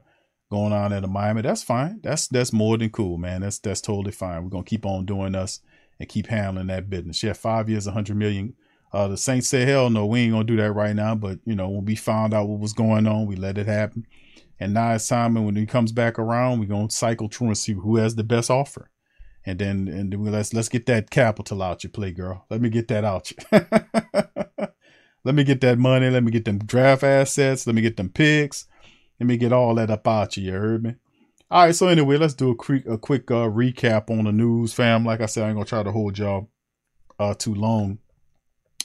[0.51, 1.43] going on at Miami.
[1.43, 2.01] That's fine.
[2.03, 3.43] That's that's more than cool, man.
[3.43, 4.43] That's that's totally fine.
[4.43, 5.61] We're gonna keep on doing us
[5.99, 7.23] and keep handling that business.
[7.23, 8.55] Yeah, five years, a hundred million.
[8.93, 11.55] Uh, the Saints said, "Hell no, we ain't gonna do that right now." But you
[11.55, 14.07] know, when we found out what was going on, we let it happen.
[14.61, 17.59] And now it's time, and when he comes back around, we're gonna cycle through and
[17.59, 18.91] see who has the best offer.
[19.47, 22.45] And then and then let's let's get that capital out you play girl.
[22.51, 23.37] Let me get that out you.
[25.25, 26.09] Let me get that money.
[26.11, 27.67] Let me get them draft assets.
[27.67, 28.67] Let me get them picks.
[29.19, 30.45] Let me get all that up out you.
[30.45, 30.95] You heard me?
[31.51, 34.75] All right so anyway let's do a quick a quick uh, recap on the news
[34.75, 35.05] fam.
[35.07, 36.51] Like i said i ain't gonna try to hold y'all
[37.19, 37.99] uh too long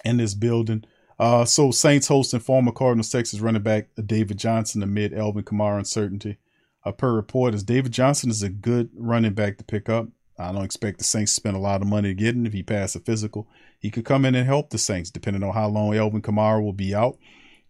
[0.03, 0.85] in this building
[1.19, 6.37] uh so saints hosting former cardinals texas running back david johnson amid Alvin kamara uncertainty
[6.85, 10.65] uh, per reporters david johnson is a good running back to pick up I don't
[10.65, 12.97] expect the Saints to spend a lot of money to get him if he passes
[12.97, 13.47] a physical.
[13.79, 16.73] He could come in and help the Saints, depending on how long Alvin Kamara will
[16.73, 17.17] be out.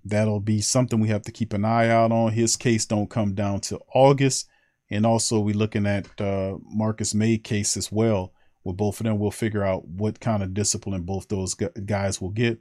[0.04, 2.32] That'll be something we have to keep an eye out on.
[2.32, 4.48] His case don't come down to August,
[4.90, 8.34] and also we're looking at uh, Marcus Maye case as well.
[8.64, 12.30] With both of them, we'll figure out what kind of discipline both those guys will
[12.30, 12.60] get.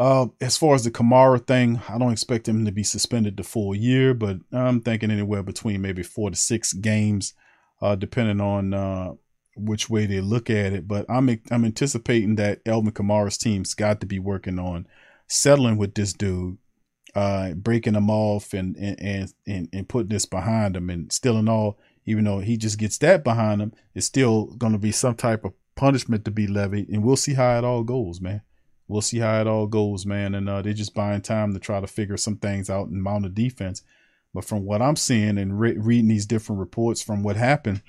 [0.00, 3.42] Uh, as far as the Kamara thing, I don't expect him to be suspended the
[3.42, 7.34] full year, but I'm thinking anywhere between maybe four to six games
[7.82, 9.12] uh, depending on uh,
[9.56, 14.00] which way they look at it, but I'm I'm anticipating that Alvin Kamara's team's got
[14.00, 14.86] to be working on
[15.26, 16.56] settling with this dude,
[17.14, 21.46] uh, breaking him off and and and and putting this behind him, and still in
[21.46, 25.14] all, even though he just gets that behind him, it's still going to be some
[25.14, 28.40] type of punishment to be levied, and we'll see how it all goes, man.
[28.90, 30.34] We'll see how it all goes, man.
[30.34, 33.24] And uh, they're just buying time to try to figure some things out and mount
[33.24, 33.82] a defense.
[34.34, 37.82] But from what I'm seeing and re- reading these different reports from what happened,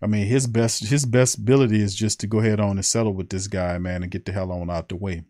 [0.00, 3.12] I mean, his best his best ability is just to go ahead on and settle
[3.12, 5.24] with this guy, man, and get the hell on out the way.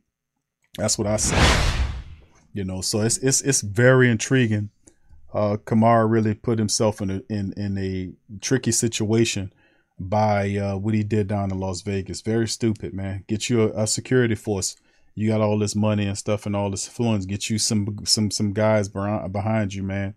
[0.77, 1.73] That's what I say.
[2.53, 4.71] You know, so it's it's it's very intriguing.
[5.33, 9.53] Uh, Kamara really put himself in a in in a tricky situation
[9.99, 12.21] by uh, what he did down in Las Vegas.
[12.21, 13.25] Very stupid, man.
[13.29, 14.77] Get you a, a security force.
[15.17, 17.27] You got all this money and stuff and all this influence.
[17.27, 20.15] Get you some some some guys behind you, man,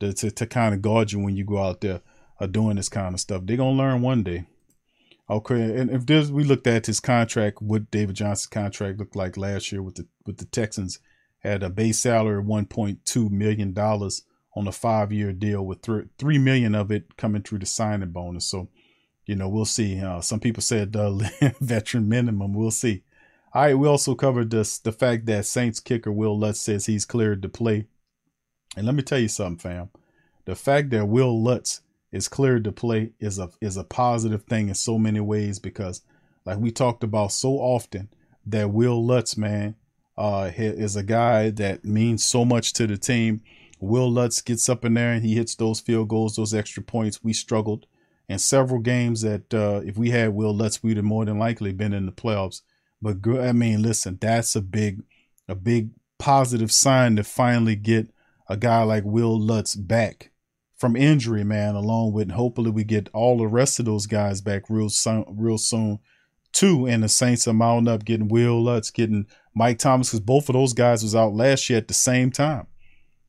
[0.00, 2.00] to to, to kind of guard you when you go out there
[2.40, 3.42] are doing this kind of stuff.
[3.44, 4.46] They're gonna learn one day.
[5.28, 9.72] Okay, and if we looked at his contract, what David Johnson's contract looked like last
[9.72, 11.00] year with the with the Texans,
[11.40, 14.22] had a base salary of one point two million dollars
[14.54, 18.10] on a five year deal with th- three million of it coming through the signing
[18.10, 18.46] bonus.
[18.46, 18.68] So,
[19.26, 20.00] you know, we'll see.
[20.00, 22.54] Uh, some people said the veteran minimum.
[22.54, 23.02] We'll see.
[23.56, 27.06] All right, we also covered this the fact that Saints kicker Wil Lutz says he's
[27.06, 27.86] cleared to play.
[28.76, 29.88] And let me tell you something, fam.
[30.44, 31.80] The fact that Wil Lutz
[32.12, 36.02] is cleared to play is a is a positive thing in so many ways because
[36.44, 38.10] like we talked about so often
[38.44, 39.76] that Wil Lutz man
[40.18, 43.40] uh is a guy that means so much to the team.
[43.80, 47.24] Wil Lutz gets up in there and he hits those field goals, those extra points.
[47.24, 47.86] We struggled
[48.28, 51.72] in several games that uh if we had Wil Lutz, we'd have more than likely
[51.72, 52.60] been in the playoffs.
[53.00, 55.02] But I mean, listen, that's a big
[55.48, 58.10] a big positive sign to finally get
[58.48, 60.30] a guy like Wil Lutz back
[60.76, 64.64] from injury, man, along with hopefully we get all the rest of those guys back
[64.68, 65.98] real soon, real soon
[66.52, 66.86] too.
[66.86, 70.54] And the Saints are mounting up, getting Wil Lutz, getting Mike Thomas, because both of
[70.54, 72.66] those guys was out last year at the same time.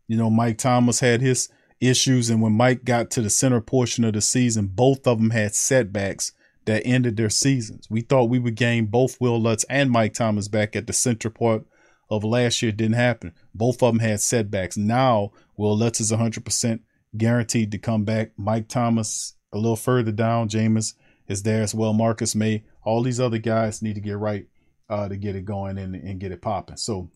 [0.08, 1.50] You know, Mike Thomas had his
[1.80, 5.30] issues, and when Mike got to the center portion of the season, both of them
[5.30, 6.34] had setbacks
[6.68, 7.88] that ended their seasons.
[7.90, 11.30] We thought we would gain both Wil Lutz and Mike Thomas back at the center
[11.30, 11.66] part
[12.10, 12.70] of last year.
[12.70, 13.34] It didn't happen.
[13.56, 14.76] Both of them had setbacks.
[14.76, 16.82] Now, Wil Lutz is 100%
[17.18, 18.32] guaranteed to come back.
[18.38, 20.50] Mike Thomas a little further down.
[20.50, 20.94] Jameis
[21.30, 21.94] is there as well.
[21.94, 22.66] Marcus Maye.
[22.84, 24.46] All these other guys need to get right
[24.90, 26.78] uh, to get it going and, and get it popping.
[26.78, 27.10] So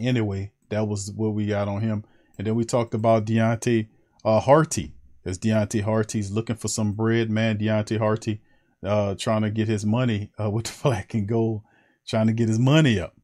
[0.00, 2.04] anyway, that was what we got on him.
[2.36, 3.86] And then we talked about Deonte
[4.24, 4.92] uh, Harty.
[5.24, 7.58] As Deonte Harty's looking for some bread, man.
[7.58, 8.40] Deonte Harty
[8.86, 11.62] uh, trying to get his money uh, with the black and gold,
[12.06, 13.14] trying to get his money up.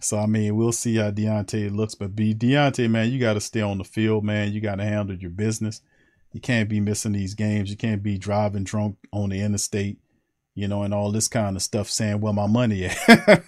[0.00, 3.40] So I mean, we'll see how Deonte looks, but be Deonte, man, you got to
[3.40, 4.52] stay on the field, man.
[4.52, 5.80] You got to handle your business.
[6.32, 7.70] You can't be missing these games.
[7.70, 9.98] You can't be driving drunk on the interstate,
[10.54, 11.88] you know, and all this kind of stuff.
[11.88, 13.44] Saying, "Where my money at?"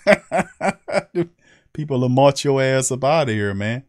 [1.73, 3.83] People will march your ass up out of here, man.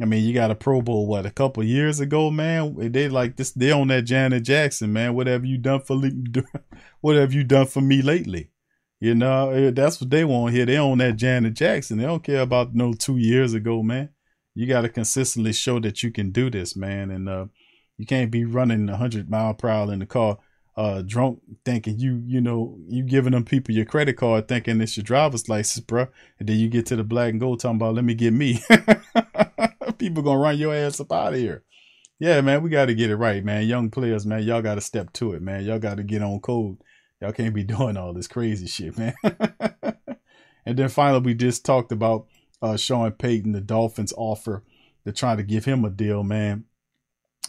[0.00, 2.92] I mean, you got a Pro Bowl what a couple years ago, man.
[2.92, 3.52] They like this.
[3.52, 5.14] They on that Janet Jackson, man.
[5.14, 6.00] What have you done for?
[7.00, 8.50] What have you done for me lately?
[9.00, 10.64] You know, eh, that's what they want here.
[10.64, 11.98] They own that Janet Jackson.
[11.98, 14.10] They don't care about no two years ago, man.
[14.54, 17.10] You got to consistently show that you can do this, man.
[17.10, 17.46] And uh,
[17.98, 20.38] you can't be running a 100 mile per hour in the car,
[20.76, 24.96] uh, drunk, thinking you, you know, you giving them people your credit card, thinking it's
[24.96, 26.06] your driver's license, bro.
[26.38, 28.62] And then you get to the black and gold talking about, let me get me.
[30.02, 31.64] people gonna run your ass up out of here.
[32.18, 33.66] Yeah, man, we got to get it right, man.
[33.66, 35.64] Young players, man, y'all got to step to it, man.
[35.64, 36.78] Y'all got to get on code
[37.22, 39.14] Y'all can't be doing all this crazy shit, man.
[40.66, 42.26] and then finally, we just talked about
[42.60, 44.64] uh, Sean Payton, the Dolphins offer.
[45.04, 46.64] They're trying to give him a deal, man.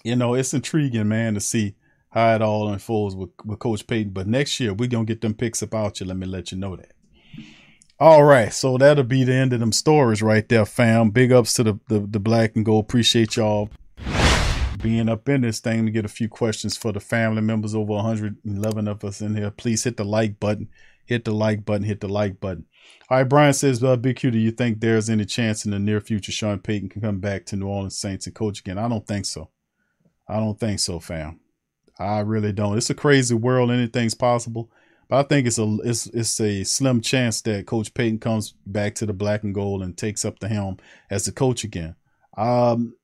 [0.04, 1.76] You know, it's intriguing, man, to see
[2.10, 4.14] how it all unfolds with, with Coach Payton.
[4.14, 6.06] But next year, we're going to get them picks about you.
[6.06, 6.93] Let me let you know that.
[8.06, 11.12] All right, so that'll be the end of them stories right there, fam.
[11.12, 12.84] Big ups to the, the, the black and gold.
[12.84, 13.70] Appreciate y'all
[14.82, 17.74] being up in this thing to get a few questions for the family members.
[17.74, 19.52] Over 111 of us in here.
[19.52, 20.68] Please hit the like button.
[21.06, 21.86] Hit the like button.
[21.86, 22.66] Hit the like button.
[23.10, 25.80] All right, Brian says, uh, Big Q, do you think there's any chance in the
[25.80, 28.78] near future Sean Payton can come back to New Orleans Saints and coach again?
[28.78, 29.50] I don't think so.
[30.28, 31.40] I don't think so, fam.
[31.98, 32.78] I really don't.
[32.78, 33.72] It's a crazy world.
[33.72, 34.70] Anything's possible.
[35.14, 39.06] I think it's a it's it's a slim chance that Coach Payton comes back to
[39.06, 40.78] the black and gold and takes up the helm
[41.10, 41.96] as the coach again.
[42.38, 42.96] Um,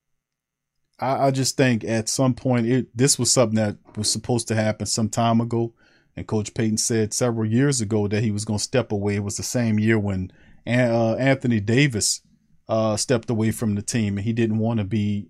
[0.99, 4.55] I, I just think at some point it this was something that was supposed to
[4.55, 5.73] happen some time ago.
[6.15, 9.15] And Coach Payton said several years ago that he was going to step away.
[9.15, 10.31] It was the same year when
[10.67, 12.21] uh, Anthony Davis
[12.67, 15.29] uh, stepped away from the team, and he didn't want to be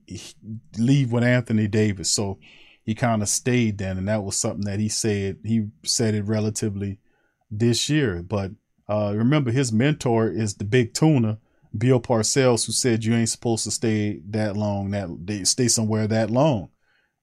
[0.77, 2.09] leave with Anthony Davis.
[2.09, 2.39] So
[2.89, 6.23] he kind of stayed then, and that was something that he said he said it
[6.23, 6.97] relatively
[7.51, 8.23] this year.
[8.23, 8.53] But
[8.87, 11.37] uh, remember, his mentor is the big tuna,
[11.77, 16.31] Bill Parcells, who said you ain't supposed to stay that long, that stay somewhere that
[16.31, 16.69] long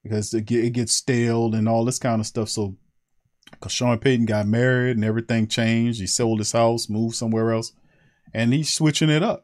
[0.05, 2.49] because it, it gets stale and all this kind of stuff.
[2.49, 2.77] So,
[3.51, 7.73] because Sean Payton got married and everything changed, he sold his house, moved somewhere else,
[8.33, 9.43] and he's switching it up,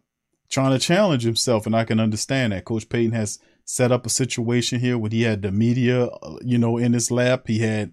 [0.48, 1.66] trying to challenge himself.
[1.66, 2.64] And I can understand that.
[2.64, 6.58] Coach Payton has set up a situation here where he had the media, uh, you
[6.58, 7.44] know, in his lap.
[7.46, 7.92] He had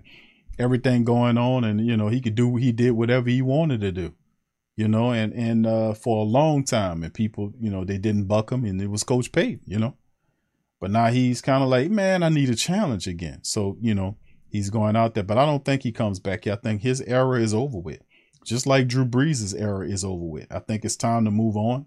[0.58, 3.92] everything going on, and you know, he could do he did whatever he wanted to
[3.92, 4.14] do
[4.80, 8.28] you know, and and uh, for a long time, and people, you know, they didn't
[8.30, 9.98] buck him, and it was Coach Payton, you know.
[10.80, 13.40] But now he's kind of like, man, I need a challenge again.
[13.44, 14.16] So you know,
[14.48, 16.48] he's going out there, but I don't think he comes back.
[16.48, 18.00] I think his era is over with,
[18.46, 20.48] just like Drew Brees' era is over with.
[20.50, 21.86] I think it's time to move on.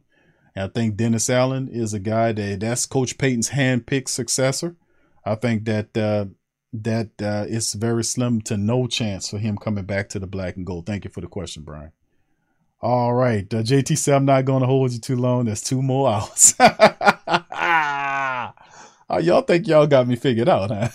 [0.55, 4.76] And I think Dennis Allen is a guy that that's Coach Payton's hand-picked successor.
[5.24, 6.26] I think that uh,
[6.72, 10.57] that uh, it's very slim to no chance for him coming back to the black
[10.57, 10.86] and gold.
[10.86, 11.92] Thank you for the question, Brian.
[12.80, 13.53] All right.
[13.53, 15.44] Uh, JT said, I'm not going to hold you too long.
[15.44, 16.55] There's two more hours.
[19.09, 20.88] oh, y'all think y'all got me figured out, huh?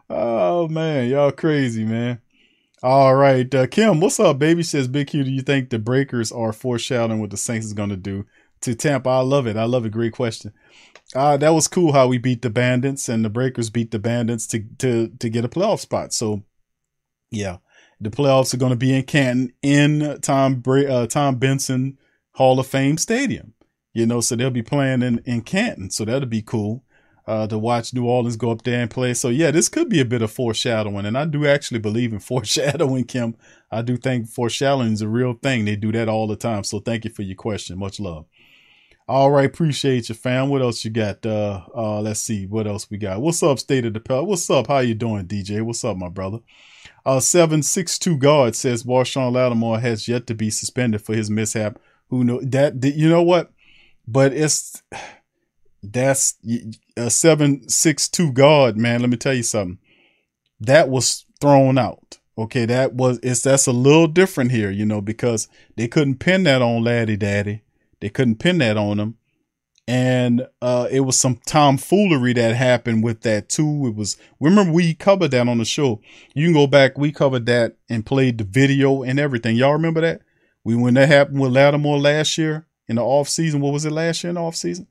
[0.08, 1.10] oh, man.
[1.10, 2.22] Y'all crazy, man.
[2.82, 3.54] All right.
[3.54, 4.62] Uh, Kim, what's up, baby?
[4.62, 7.90] Says, Big Q, do you think the Breakers are foreshadowing what the Saints is going
[7.90, 8.24] to do
[8.62, 9.10] to Tampa?
[9.10, 9.56] I love it.
[9.56, 9.92] I love it.
[9.92, 10.52] Great question.
[11.14, 14.46] Uh, that was cool how we beat the Bandits and the Breakers beat the Bandits
[14.48, 16.12] to, to, to get a playoff spot.
[16.12, 16.42] So,
[17.30, 17.58] yeah
[18.00, 21.98] the playoffs are going to be in Canton in Tom uh, Tom Benson
[22.32, 23.54] Hall of Fame Stadium.
[23.92, 25.90] You know, so they'll be playing in, in Canton.
[25.90, 26.84] So that'll be cool
[27.30, 29.14] uh, to watch New Orleans go up there and play.
[29.14, 31.06] So yeah, this could be a bit of foreshadowing.
[31.06, 33.36] And I do actually believe in foreshadowing, Kim.
[33.70, 35.64] I do think foreshadowing is a real thing.
[35.64, 36.64] They do that all the time.
[36.64, 37.78] So thank you for your question.
[37.78, 38.26] Much love.
[39.06, 40.48] All right, appreciate you, fam.
[40.48, 41.24] What else you got?
[41.24, 43.20] Uh, uh, let's see what else we got.
[43.20, 44.26] What's up, State of the Pel?
[44.26, 44.66] What's up?
[44.66, 45.62] How you doing, DJ?
[45.62, 46.38] What's up, my brother?
[47.06, 51.78] Uh, 762 guard says Marshon Lattimore has yet to be suspended for his mishap.
[52.08, 52.84] Who know that?
[52.84, 53.52] You know what?
[54.06, 54.82] But it's
[55.82, 56.34] that's
[56.96, 59.00] a 762 guard, man.
[59.00, 59.78] Let me tell you something.
[60.60, 62.18] That was thrown out.
[62.36, 66.44] Okay, that was it's that's a little different here, you know, because they couldn't pin
[66.44, 67.62] that on Laddie Daddy
[68.00, 69.16] they couldn't pin that on him.
[69.86, 73.88] And uh, it was some tomfoolery that happened with that too.
[73.88, 76.00] It was remember we covered that on the show.
[76.34, 79.56] You can go back, we covered that and played the video and everything.
[79.56, 80.22] Y'all remember that?
[80.64, 83.60] We when that happened with Lattimore last year in the off season.
[83.60, 84.86] What was it last year in the off season?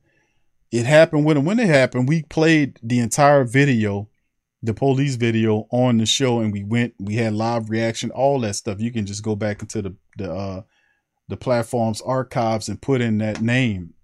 [0.70, 2.08] It happened when when it happened.
[2.08, 4.08] We played the entire video,
[4.62, 6.94] the police video on the show, and we went.
[6.98, 8.80] We had live reaction, all that stuff.
[8.80, 10.62] You can just go back into the the uh,
[11.28, 13.94] the platform's archives and put in that name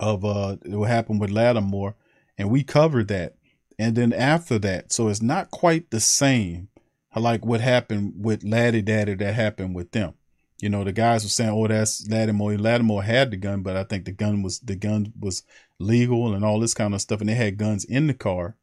[0.00, 1.94] of uh what happened with Lattimore,
[2.36, 3.34] and we covered that.
[3.78, 6.68] And then after that, so it's not quite the same
[7.16, 10.14] like what happened with Laddie Daddy that happened with them.
[10.60, 13.84] You know, the guys were saying, "Oh, that's Lattimore." Lattimore had the gun, but I
[13.84, 15.44] think the gun was the gun was
[15.78, 18.56] legal and all this kind of stuff, and they had guns in the car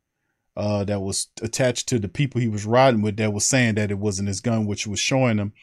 [0.58, 3.18] uh, that was attached to the people he was riding with.
[3.18, 5.54] That was saying that it wasn't his gun, which was showing them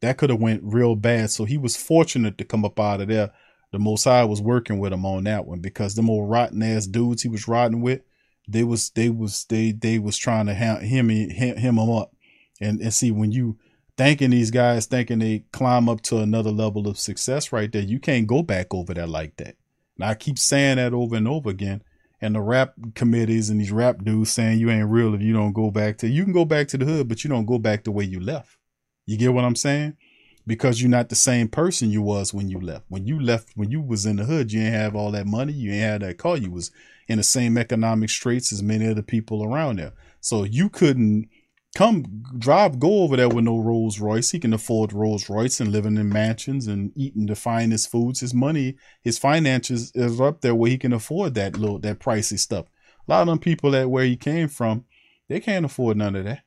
[0.00, 1.30] that could have went real bad.
[1.30, 3.32] So he was fortunate to come up out of there.
[3.72, 7.22] The Mossad was working with him on that one because the more rotten ass dudes
[7.22, 8.00] he was riding with,
[8.48, 12.12] they was they was they they was trying to ha- him him him up,
[12.60, 13.58] and and see when you
[14.00, 18.00] thanking these guys thinking they climb up to another level of success right there, you
[18.00, 19.56] can't go back over there like that.
[19.96, 21.82] And I keep saying that over and over again.
[22.18, 25.52] And the rap committees and these rap dudes saying you ain't real if you don't
[25.52, 27.84] go back to you can go back to the hood, but you don't go back
[27.84, 28.56] the way you left.
[29.04, 29.98] You get what I'm saying?
[30.46, 32.86] Because you're not the same person you was when you left.
[32.88, 35.52] When you left, when you was in the hood, you ain't have all that money.
[35.52, 36.38] You ain't had that car.
[36.38, 36.70] You was
[37.06, 39.92] in the same economic straits as many other people around there.
[40.22, 41.28] So you couldn't
[41.74, 44.30] come drive, go over there with no Rolls Royce.
[44.30, 48.20] He can afford Rolls Royce and living in mansions and eating the finest foods.
[48.20, 52.38] His money, his finances is up there where he can afford that little, that pricey
[52.38, 52.66] stuff.
[53.08, 54.84] A lot of them people that where he came from,
[55.28, 56.42] they can't afford none of that.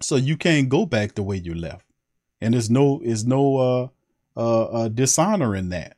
[0.00, 1.86] So you can't go back the way you left.
[2.40, 3.88] And there's no, is no, uh,
[4.36, 5.96] uh, uh, dishonor in that,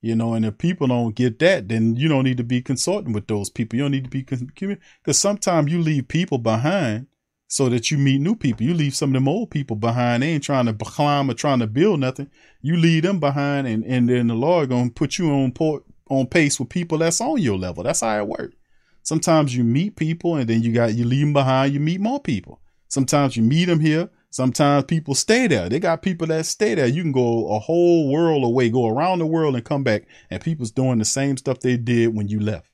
[0.00, 3.12] you know, and if people don't get that, then you don't need to be consulting
[3.12, 3.76] with those people.
[3.76, 7.06] You don't need to be, because sometimes you leave people behind
[7.48, 8.66] so that you meet new people.
[8.66, 10.22] You leave some of them old people behind.
[10.22, 12.30] They ain't trying to climb or trying to build nothing.
[12.60, 16.26] You leave them behind and, and then the Lord to put you on port, on
[16.26, 17.84] pace with people that's on your level.
[17.84, 18.56] That's how it works.
[19.02, 22.20] Sometimes you meet people and then you got, you leave them behind, you meet more
[22.20, 22.60] people.
[22.88, 24.10] Sometimes you meet them here.
[24.30, 25.68] Sometimes people stay there.
[25.68, 26.86] They got people that stay there.
[26.86, 30.42] You can go a whole world away, go around the world and come back, and
[30.42, 32.68] people's doing the same stuff they did when you left.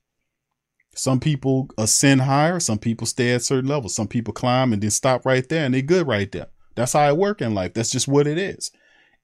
[0.95, 4.91] Some people ascend higher, some people stay at certain levels, some people climb and then
[4.91, 6.49] stop right there and they're good right there.
[6.75, 7.75] That's how it work in life.
[7.75, 8.71] That's just what it is.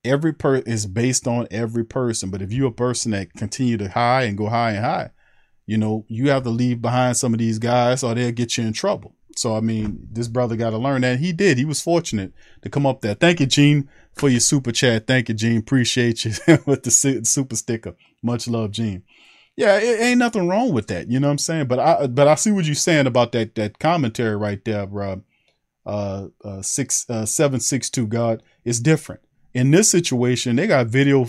[0.04, 2.30] Every per is based on every person.
[2.30, 5.10] But if you're a person that continue to high and go high and high,
[5.66, 8.64] you know, you have to leave behind some of these guys or they'll get you
[8.64, 9.14] in trouble.
[9.36, 11.20] So I mean, this brother got to learn that.
[11.20, 11.58] He did.
[11.58, 13.14] He was fortunate to come up there.
[13.14, 15.06] Thank you, Gene, for your super chat.
[15.06, 15.58] Thank you, Gene.
[15.58, 16.32] Appreciate you
[16.66, 17.94] with the super sticker.
[18.22, 19.04] Much love, Gene.
[19.58, 21.10] Yeah, it ain't nothing wrong with that.
[21.10, 21.66] You know what I'm saying?
[21.66, 25.24] But I but I see what you're saying about that that commentary right there, bro.
[25.84, 29.20] Uh, uh, six uh, seven six two God is different.
[29.52, 31.26] In this situation, they got video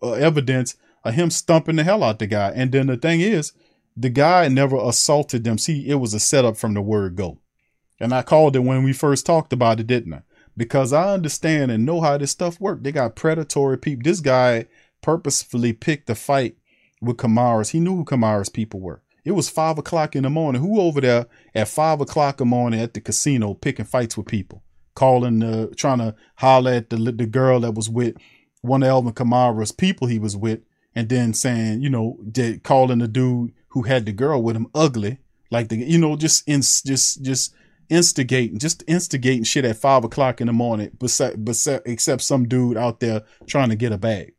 [0.00, 2.52] uh, evidence of him stumping the hell out the guy.
[2.54, 3.52] And then the thing is,
[3.96, 5.58] the guy never assaulted them.
[5.58, 7.38] See, it was a setup from the word go.
[7.98, 10.22] And I called it when we first talked about it, didn't I?
[10.56, 12.82] Because I understand and know how this stuff works.
[12.84, 14.04] They got predatory people.
[14.04, 14.66] This guy
[15.00, 16.58] purposefully picked the fight
[17.02, 17.70] with Kamara's.
[17.70, 19.02] He knew who Kamara's people were.
[19.24, 20.62] It was five o'clock in the morning.
[20.62, 24.26] Who over there at five o'clock in the morning at the casino picking fights with
[24.26, 24.62] people,
[24.94, 28.16] calling the, trying to holler at the the girl that was with
[28.62, 30.60] one of Alvin Kamara's people he was with,
[30.94, 32.18] and then saying, you know,
[32.62, 35.18] calling the dude who had the girl with him ugly,
[35.50, 37.54] like the, you know, just in, just just
[37.88, 41.20] instigating, just instigating shit at five o'clock in the morning, but
[41.84, 44.34] except some dude out there trying to get a bag.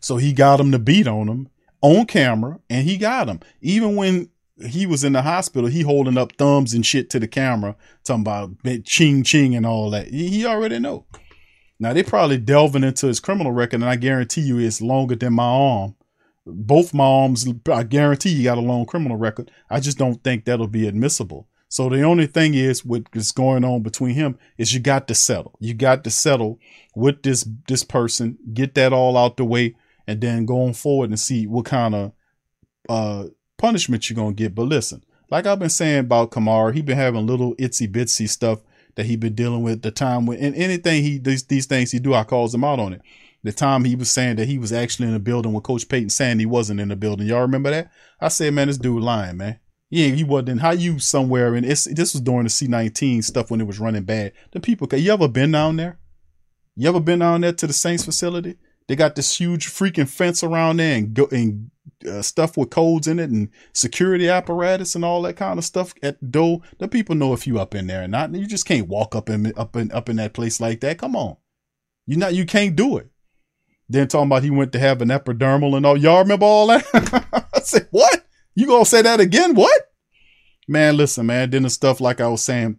[0.00, 1.48] So he got him to beat on him
[1.80, 3.40] on camera and he got him.
[3.60, 4.30] Even when
[4.66, 8.22] he was in the hospital, he holding up thumbs and shit to the camera, talking
[8.22, 8.50] about
[8.84, 10.08] ching ching and all that.
[10.08, 11.06] He already know.
[11.78, 15.34] Now they probably delving into his criminal record, and I guarantee you it's longer than
[15.34, 15.94] my arm.
[16.44, 19.50] Both my arms, I guarantee you got a long criminal record.
[19.70, 21.46] I just don't think that'll be admissible.
[21.68, 25.14] So the only thing is what is going on between him is you got to
[25.14, 25.56] settle.
[25.60, 26.58] You got to settle
[26.94, 31.20] with this this person, get that all out the way, and then going forward and
[31.20, 32.12] see what kind of
[32.88, 33.24] uh
[33.58, 34.54] punishment you're gonna get.
[34.54, 38.60] But listen, like I've been saying about Kamara, he been having little itsy bitsy stuff
[38.94, 41.98] that he been dealing with the time with and anything he these these things he
[41.98, 43.02] do, I calls him out on it.
[43.44, 46.10] The time he was saying that he was actually in the building with Coach Payton
[46.10, 47.26] saying he wasn't in the building.
[47.26, 47.90] Y'all remember that?
[48.20, 49.60] I said, man, this dude lying, man.
[49.90, 50.60] Yeah, he wasn't.
[50.60, 51.54] How you somewhere?
[51.54, 54.32] And it's this was during the C nineteen stuff when it was running bad.
[54.52, 55.98] The people, you ever been down there?
[56.76, 58.56] You ever been down there to the Saints facility?
[58.86, 61.70] They got this huge freaking fence around there and go and
[62.08, 65.92] uh, stuff with codes in it and security apparatus and all that kind of stuff
[66.02, 66.60] at the door.
[66.78, 68.34] The people know if you up in there or not.
[68.34, 70.98] You just can't walk up in up in up in that place like that.
[70.98, 71.36] Come on,
[72.06, 73.08] you not you can't do it.
[73.88, 75.96] Then talking about he went to have an epidermal and all.
[75.96, 76.84] Y'all remember all that?
[77.54, 78.27] I said what?
[78.58, 79.54] You gonna say that again?
[79.54, 79.92] What?
[80.66, 81.48] Man, listen, man.
[81.48, 82.78] Then the stuff like I was saying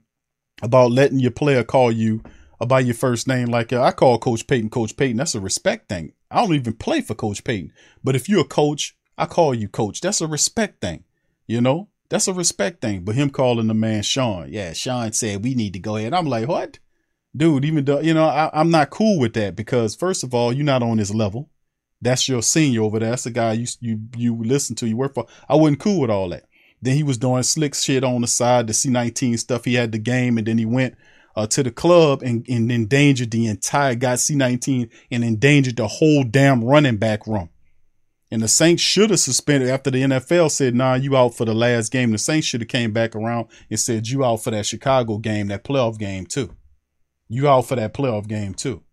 [0.61, 2.21] about letting your player call you
[2.67, 3.47] by your first name.
[3.47, 5.15] Like uh, I call Coach Payton Coach Payton.
[5.15, 6.11] That's a respect thing.
[6.29, 7.71] I don't even play for Coach Payton.
[8.03, 10.01] But if you're a coach, I call you coach.
[10.01, 11.05] That's a respect thing.
[11.47, 11.87] You know?
[12.09, 13.05] That's a respect thing.
[13.05, 14.51] But him calling the man Sean.
[14.51, 16.13] Yeah, Sean said we need to go ahead.
[16.13, 16.79] I'm like, what?
[17.33, 20.51] Dude, even though, you know, I, I'm not cool with that because first of all,
[20.51, 21.49] you're not on his level.
[22.01, 23.09] That's your senior over there.
[23.09, 25.27] That's the guy you you you listen to, you work for.
[25.47, 26.45] I wasn't cool with all that.
[26.81, 29.65] Then he was doing slick shit on the side, the C19 stuff.
[29.65, 30.95] He had the game, and then he went
[31.35, 36.23] uh, to the club and, and endangered the entire got C19 and endangered the whole
[36.23, 37.49] damn running back room.
[38.31, 41.55] And the Saints should have suspended after the NFL said, "Nah, you out for the
[41.55, 44.65] last game." The Saints should have came back around and said, "You out for that
[44.65, 46.55] Chicago game, that playoff game too.
[47.27, 48.83] You out for that playoff game too."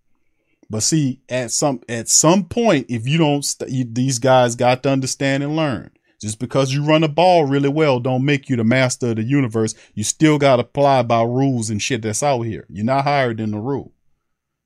[0.68, 4.82] But see, at some at some point, if you don't, st- you, these guys got
[4.82, 5.90] to understand and learn.
[6.20, 9.22] Just because you run the ball really well, don't make you the master of the
[9.22, 9.74] universe.
[9.94, 12.66] You still got to apply by rules and shit that's out here.
[12.70, 13.92] You're not higher than the rule.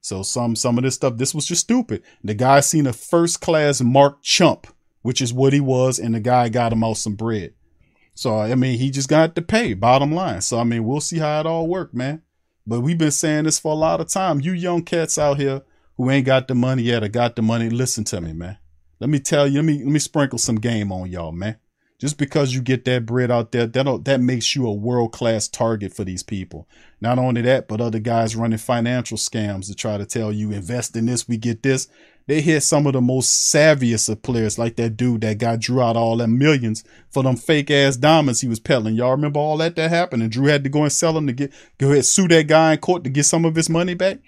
[0.01, 2.03] So some some of this stuff, this was just stupid.
[2.25, 4.69] The guy seen a first class Mark Chump,
[5.03, 7.53] which is what he was, and the guy got him out some bread.
[8.15, 9.75] So I mean, he just got to pay.
[9.75, 10.41] Bottom line.
[10.41, 12.23] So I mean, we'll see how it all work, man.
[12.67, 14.41] But we've been saying this for a lot of time.
[14.41, 15.63] You young cats out here
[16.01, 18.57] who ain't got the money yet or got the money, listen to me, man.
[19.01, 21.57] Let me tell you, let me let me sprinkle some game on y'all, man.
[21.99, 25.47] Just because you get that bread out there, that that makes you a world class
[25.47, 26.67] target for these people.
[27.03, 30.97] Not only that, but other guys running financial scams to try to tell you invest
[30.97, 31.87] in this, we get this.
[32.27, 35.83] They hit some of the most savviest of players, like that dude that got Drew
[35.83, 38.95] out all them millions for them fake ass diamonds he was peddling.
[38.95, 41.35] Y'all remember all that that happened, and Drew had to go and sell them to
[41.35, 44.21] get go ahead sue that guy in court to get some of his money back.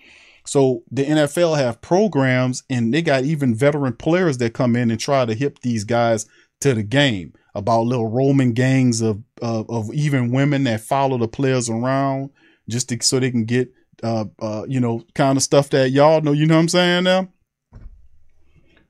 [0.45, 4.99] So the NFL have programs and they got even veteran players that come in and
[4.99, 6.27] try to hip these guys
[6.61, 11.29] to the game about little Roman gangs of, of, of even women that follow the
[11.29, 12.31] players around
[12.69, 13.71] just to, so they can get,
[14.03, 17.05] uh, uh, you know, kind of stuff that y'all know, you know what I'm saying
[17.05, 17.29] now?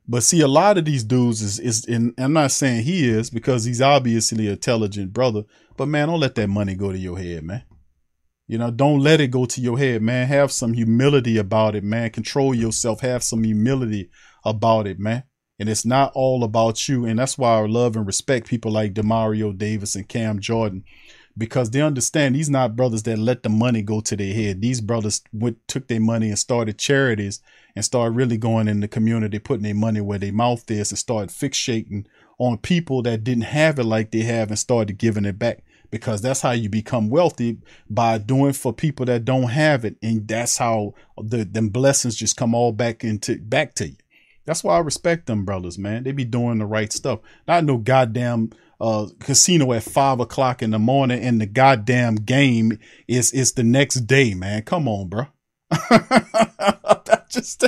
[0.07, 3.29] But see, a lot of these dudes is is, and I'm not saying he is
[3.29, 5.43] because he's obviously an intelligent brother.
[5.77, 7.63] But man, don't let that money go to your head, man.
[8.53, 10.27] You know, don't let it go to your head, man.
[10.27, 12.11] Have some humility about it, man.
[12.11, 13.01] Control yourself.
[13.01, 14.11] Have some humility
[14.45, 15.23] about it, man.
[15.57, 17.03] And it's not all about you.
[17.03, 20.83] And that's why I love and respect people like Demario Davis and Cam Jordan
[21.35, 24.61] because they understand these not brothers that let the money go to their head.
[24.61, 27.41] These brothers went, took their money and started charities
[27.75, 30.99] and started really going in the community, putting their money where their mouth is and
[30.99, 32.05] started fixating
[32.37, 35.63] on people that didn't have it like they have and started giving it back
[35.93, 39.95] because that's how you become wealthy by doing for people that don't have it.
[40.01, 43.97] And that's how the them blessings just come all back into back to you.
[44.43, 46.01] That's why I respect them brothers, man.
[46.01, 47.19] They be doing the right stuff.
[47.47, 52.79] Not no goddamn uh, casino at five o'clock in the morning and the goddamn game
[53.07, 54.63] is is the next day, man.
[54.63, 55.27] Come on, bro.
[57.29, 57.63] just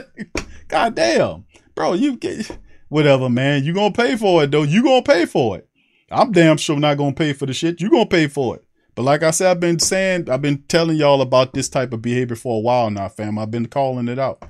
[0.67, 1.45] goddamn,
[1.75, 1.93] bro.
[1.93, 2.57] You get
[2.89, 3.63] whatever, man.
[3.63, 4.63] You gonna pay for it though.
[4.63, 5.69] You gonna pay for it.
[6.11, 7.81] I'm damn sure not gonna pay for the shit.
[7.81, 8.63] You gonna pay for it.
[8.93, 12.01] But like I said, I've been saying, I've been telling y'all about this type of
[12.01, 13.37] behavior for a while now, fam.
[13.37, 14.43] I've been calling it out.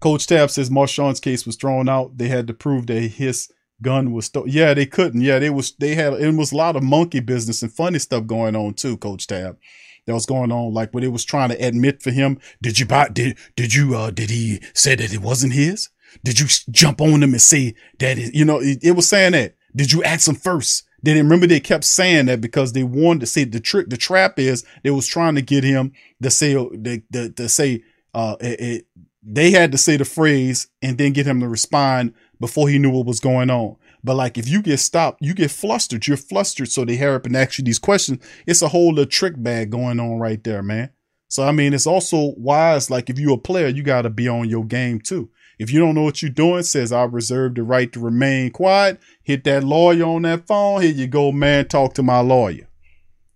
[0.00, 2.18] Coach Tab says Marshon's case was thrown out.
[2.18, 3.48] They had to prove that his
[3.80, 4.50] gun was stolen.
[4.50, 5.20] Yeah, they couldn't.
[5.20, 8.26] Yeah, they was they had it was a lot of monkey business and funny stuff
[8.26, 9.58] going on too, Coach Tab.
[10.06, 12.40] That was going on, like when it was trying to admit for him.
[12.60, 13.08] Did you buy?
[13.08, 13.94] Did did you?
[13.94, 15.90] uh Did he say that it wasn't his?
[16.24, 18.18] Did you jump on him and say that?
[18.18, 19.54] It, you know, it, it was saying that.
[19.74, 20.84] Did you ask him first?
[21.02, 23.96] They didn't remember they kept saying that because they wanted to say the trick, the
[23.96, 25.92] trap is they was trying to get him
[26.22, 27.82] to say, the, the, to say,
[28.14, 28.86] uh, it, it,
[29.22, 32.90] they had to say the phrase and then get him to respond before he knew
[32.90, 33.76] what was going on.
[34.04, 36.06] But like if you get stopped, you get flustered.
[36.06, 36.70] You're flustered.
[36.70, 38.24] So they hurry up and ask you these questions.
[38.46, 40.90] It's a whole little trick bag going on right there, man.
[41.28, 42.90] So I mean, it's also wise.
[42.90, 45.30] Like if you're a player, you got to be on your game too.
[45.58, 49.00] If you don't know what you're doing, says I reserve the right to remain quiet.
[49.22, 50.82] Hit that lawyer on that phone.
[50.82, 51.68] Here you go, man.
[51.68, 52.68] Talk to my lawyer.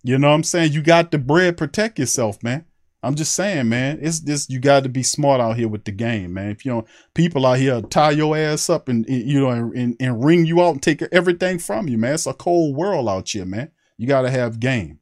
[0.03, 0.71] You know what I'm saying?
[0.73, 1.57] You got the bread.
[1.57, 2.65] Protect yourself, man.
[3.03, 3.99] I'm just saying, man.
[4.01, 4.49] It's this.
[4.49, 6.49] You got to be smart out here with the game, man.
[6.49, 10.23] If you don't, people out here tie your ass up and, you know and, and,
[10.23, 12.15] ring you out and take everything from you, man.
[12.15, 13.71] It's a cold world out here, man.
[13.97, 14.99] You got to have game.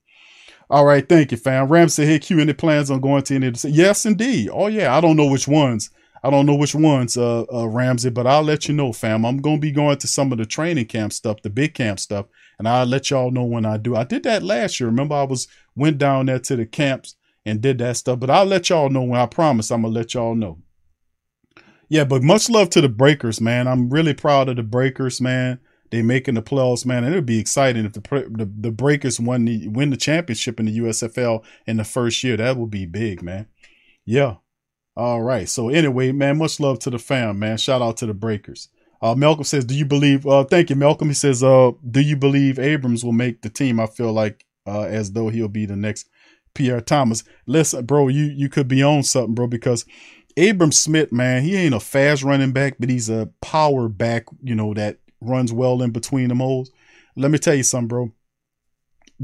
[0.70, 1.68] All right, thank you, fam.
[1.68, 4.50] Ram said, "Hey, Q, any plans on going to any?" Yes, indeed.
[4.52, 5.92] Oh yeah, I don't know which ones.
[6.26, 9.28] I don't know which ones, uh, uh, Ramsey, but I'll let you know, fam.
[9.28, 12.26] I'm gonna be going to some of the training camp stuff, the big camp stuff,
[12.58, 13.96] and I'll let y'all know when I do.
[13.96, 14.90] I did that last year.
[14.90, 17.16] Remember, I was went down there to the camps
[17.46, 19.70] and did that stuff, but I'll let y'all know when I promise.
[19.70, 20.58] I'm gonna let y'all know.
[21.90, 23.68] Yeah, but much love to the Breakers, man.
[23.68, 25.60] I'm really proud of the Breakers, man.
[25.92, 29.20] They making the playoffs, man, and it would be exciting if the, the the Breakers
[29.20, 32.36] won the win the championship in the USFL in the first year.
[32.36, 33.46] That would be big, man.
[34.06, 34.38] Yeah.
[34.98, 35.48] All right.
[35.50, 37.58] So anyway, man, much love to the fam, man.
[37.58, 38.70] Shout out to the Breakers.
[39.02, 41.10] Uh, Malcolm says, "Do you believe?" Uh, thank you, Malcolm.
[41.10, 44.84] He says, "Uh, do you believe Abrams will make the team?" I feel like uh,
[44.84, 46.10] as though he'll be the next
[46.54, 47.24] Pierre Thomas.
[47.46, 49.86] Listen, bro, you you could be on something, bro, because
[50.38, 54.26] Abram Smith, man, he ain't a fast running back, but he's a power back.
[54.42, 56.72] You know that runs well in between the holes.
[57.18, 58.12] Let me tell you something, bro.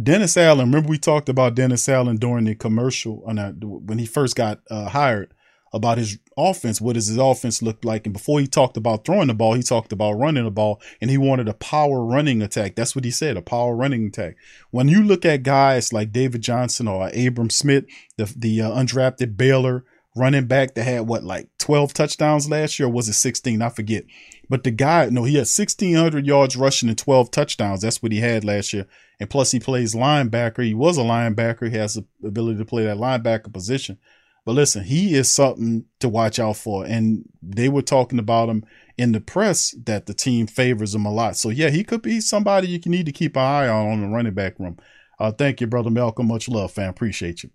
[0.01, 0.67] Dennis Allen.
[0.67, 4.89] Remember we talked about Dennis Allen during the commercial uh, when he first got uh,
[4.89, 5.33] hired
[5.73, 6.81] about his offense.
[6.81, 8.05] What does his offense look like?
[8.05, 11.09] And before he talked about throwing the ball, he talked about running the ball and
[11.09, 12.75] he wanted a power running attack.
[12.75, 14.35] That's what he said, a power running attack.
[14.71, 17.85] When you look at guys like David Johnson or Abram Smith,
[18.17, 22.89] the, the uh, undrafted Baylor running back that had what, like 12 touchdowns last year?
[22.89, 23.61] was it 16?
[23.61, 24.03] I forget.
[24.49, 27.81] But the guy, no, he had 1600 yards rushing and 12 touchdowns.
[27.81, 28.85] That's what he had last year.
[29.17, 30.65] And plus he plays linebacker.
[30.65, 31.71] He was a linebacker.
[31.71, 33.97] He has the ability to play that linebacker position.
[34.45, 36.85] But listen, he is something to watch out for.
[36.85, 38.65] And they were talking about him
[38.97, 41.37] in the press that the team favors him a lot.
[41.37, 44.01] So yeah, he could be somebody you can need to keep an eye on on
[44.01, 44.77] the running back room.
[45.19, 46.27] Uh, thank you, brother Malcolm.
[46.27, 46.89] Much love, fam.
[46.89, 47.51] Appreciate you.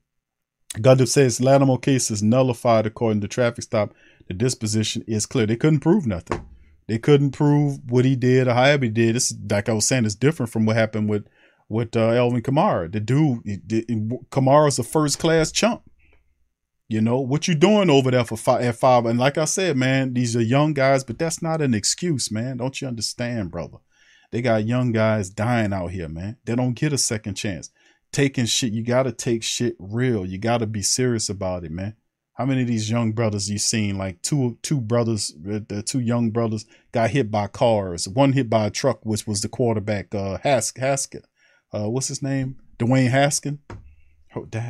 [0.75, 3.95] Gundam says Lattimore case is nullified according to traffic stop.
[4.29, 5.47] The disposition is clear.
[5.47, 6.47] They couldn't prove nothing.
[6.87, 9.17] They couldn't prove what he did or however he did.
[9.17, 11.27] It's like I was saying, it's different from what happened with
[11.69, 12.93] with uh, Alvin Kamara.
[12.93, 13.43] The dude,
[14.31, 15.83] Kamara's a first class chump.
[16.89, 19.07] You know what you doing over there for five at five?
[19.07, 22.59] And like I said, man, these are young guys, but that's not an excuse, man.
[22.59, 23.79] Don't you understand, brother?
[24.31, 26.37] They got young guys dying out here, man.
[26.45, 27.71] They don't get a second chance.
[28.13, 30.25] Taking shit, you gotta take shit real.
[30.25, 31.97] You gotta be serious about it, man.
[32.35, 33.99] How many of these young brothers you seen?
[33.99, 38.07] Like two two brothers, the two young brothers got hit by cars.
[38.09, 41.25] One hit by a truck, which was the quarterback, uh, Hask Haskin.
[41.73, 42.57] Uh, what's his name?
[42.79, 43.59] Dwayne Haskin.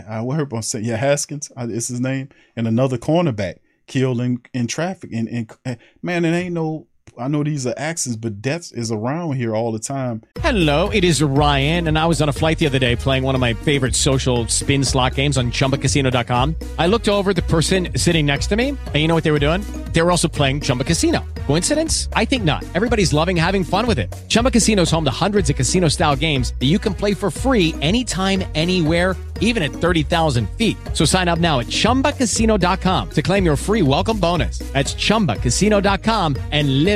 [0.09, 4.41] I heard on say yeah Haskins uh, is his name, and another cornerback killed in,
[4.53, 5.11] in traffic.
[5.13, 6.87] And, and uh, man, it ain't no
[7.19, 10.23] I know these are accidents, but death is around here all the time.
[10.41, 13.35] Hello, it is Ryan, and I was on a flight the other day playing one
[13.35, 16.55] of my favorite social spin slot games on ChumbaCasino.com.
[16.79, 19.39] I looked over the person sitting next to me, and you know what they were
[19.39, 19.63] doing?
[19.93, 21.25] They were also playing Chumba Casino.
[21.47, 22.09] Coincidence?
[22.13, 22.65] I think not.
[22.75, 24.15] Everybody's loving having fun with it.
[24.29, 27.75] Chumba Casino is home to hundreds of casino-style games that you can play for free
[27.81, 30.77] anytime, anywhere, even at thirty thousand feet.
[30.95, 34.59] So sign up now at ChumbaCasino.com to claim your free welcome bonus.
[34.73, 36.96] That's ChumbaCasino.com and live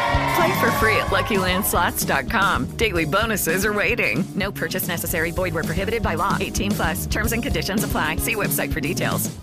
[0.35, 2.77] Play for free at LuckyLandSlots.com.
[2.77, 4.23] Daily bonuses are waiting.
[4.35, 5.31] No purchase necessary.
[5.31, 6.37] Void where prohibited by law.
[6.39, 7.05] 18 plus.
[7.07, 8.17] Terms and conditions apply.
[8.17, 9.35] See website for details.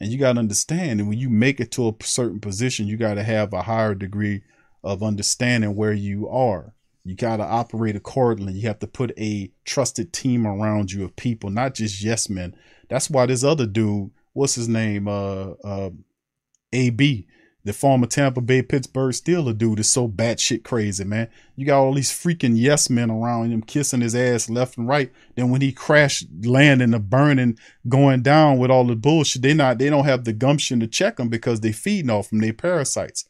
[0.00, 2.96] And you got to understand, and when you make it to a certain position, you
[2.96, 4.42] got to have a higher degree
[4.82, 6.74] of understanding where you are.
[7.04, 8.54] You got to operate accordingly.
[8.54, 12.56] You have to put a trusted team around you of people, not just yes men.
[12.88, 15.06] That's why this other dude, what's his name?
[15.06, 15.90] Uh, uh,
[16.72, 17.26] AB,
[17.64, 21.28] the former Tampa Bay Pittsburgh Steeler dude is so batshit crazy, man.
[21.56, 25.10] You got all these freaking yes men around him kissing his ass left and right.
[25.34, 27.58] Then when he crashed, landing, the burning,
[27.88, 31.18] going down with all the bullshit, they not they don't have the gumption to check
[31.18, 33.24] him because they feeding off from their parasites.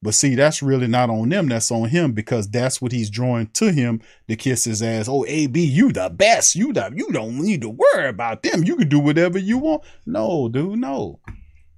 [0.00, 1.48] But see, that's really not on them.
[1.48, 5.08] That's on him because that's what he's drawing to him to kiss his ass.
[5.08, 6.54] Oh, AB, you the best.
[6.54, 8.62] You the you don't need to worry about them.
[8.62, 9.82] You can do whatever you want.
[10.06, 11.20] No, dude, no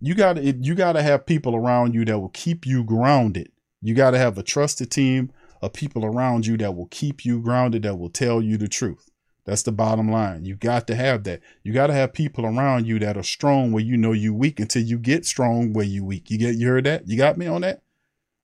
[0.06, 3.50] you gotta you gotta have people around you that will keep you grounded.
[3.82, 7.82] You gotta have a trusted team of people around you that will keep you grounded,
[7.82, 9.10] that will tell you the truth.
[9.44, 10.44] That's the bottom line.
[10.44, 11.40] You got to have that.
[11.62, 14.58] You got to have people around you that are strong where you know you weak
[14.58, 16.30] until you get strong where you weak.
[16.30, 17.08] You get you heard that?
[17.08, 17.82] You got me on that?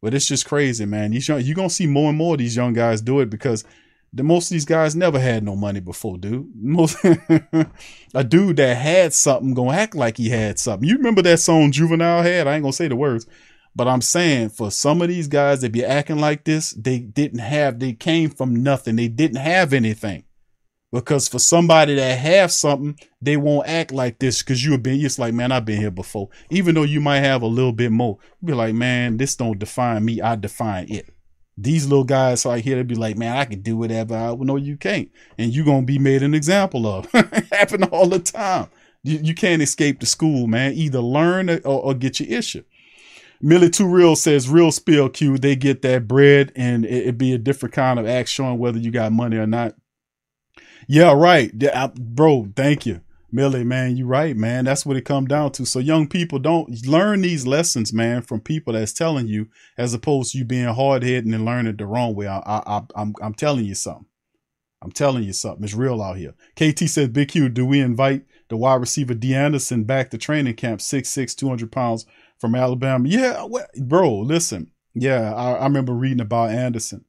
[0.00, 1.12] But it's just crazy, man.
[1.12, 3.64] You you're gonna see more and more of these young guys do it because
[4.12, 6.50] the most of these guys never had no money before, dude.
[6.54, 6.98] Most
[8.14, 10.88] a dude that had something gonna act like he had something.
[10.88, 12.46] You remember that song Juvenile had?
[12.46, 13.26] I ain't gonna say the words,
[13.74, 17.38] but I'm saying for some of these guys that be acting like this, they didn't
[17.40, 17.78] have.
[17.78, 18.96] They came from nothing.
[18.96, 20.24] They didn't have anything.
[20.92, 25.18] Because for somebody that have something, they won't act like this because you've been, it's
[25.18, 26.28] like, man, I've been here before.
[26.50, 30.04] Even though you might have a little bit more, be like, man, this don't define
[30.04, 30.20] me.
[30.20, 31.08] I define it.
[31.59, 34.44] These little guys right here, they be like, man, I can do whatever I well,
[34.44, 35.11] no, you can't.
[35.38, 37.11] And you're gonna be made an example of.
[37.53, 38.68] Happen all the time.
[39.05, 40.72] You, you can't escape the school, man.
[40.72, 42.64] Either learn or, or get your issue.
[43.40, 45.36] Millie Too Real says real spill Q.
[45.36, 48.78] They get that bread and it, it be a different kind of act showing whether
[48.78, 49.74] you got money or not.
[50.86, 51.50] Yeah, right.
[51.74, 53.00] I, bro, thank you.
[53.34, 54.66] Millie, man, you're right, man.
[54.66, 55.64] That's what it come down to.
[55.64, 60.32] So young people don't learn these lessons, man, from people that's telling you, as opposed
[60.32, 62.28] to you being hard headed and learning the wrong way.
[62.28, 64.04] I, I, I'm, I'm telling you something.
[64.82, 65.64] I'm telling you something.
[65.64, 66.34] It's real out here.
[66.56, 70.56] KT says, Big Q, do we invite the wide receiver Dee Anderson back to training
[70.56, 72.04] camp, 6'6", 200 pounds
[72.38, 73.08] from Alabama?
[73.08, 74.72] Yeah, well, bro, listen.
[74.92, 77.06] Yeah, I, I remember reading about Anderson.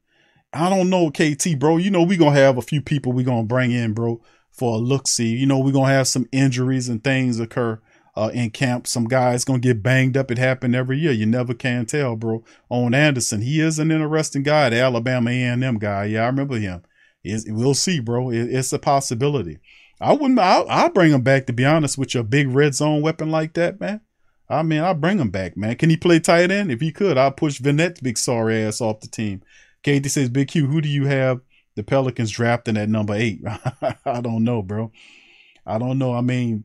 [0.54, 1.76] I don't know, KT, bro.
[1.76, 4.22] You know, we going to have a few people we going to bring in, bro
[4.54, 5.34] for a look see.
[5.34, 7.80] You know, we're gonna have some injuries and things occur
[8.16, 8.86] uh, in camp.
[8.86, 10.30] Some guys gonna get banged up.
[10.30, 11.12] It happened every year.
[11.12, 12.44] You never can tell, bro.
[12.68, 14.70] On Anderson, he is an interesting guy.
[14.70, 16.04] The Alabama A&M guy.
[16.06, 16.82] Yeah, I remember him.
[17.22, 18.30] It's, we'll see, bro.
[18.30, 19.58] It, it's a possibility.
[20.00, 20.38] I wouldn't.
[20.38, 21.46] I'll, I'll, bring him back.
[21.46, 24.00] To be honest, with your big red zone weapon like that, man.
[24.48, 25.76] I mean, I'll bring him back, man.
[25.76, 26.70] Can he play tight end?
[26.70, 29.42] If he could, I'll push Vannett's big sorry ass off the team.
[29.82, 31.40] Katie says, Big Q, who do you have
[31.76, 33.40] the Pelicans drafting at number eight.
[34.04, 34.92] I don't know, bro.
[35.66, 36.14] I don't know.
[36.14, 36.64] I mean,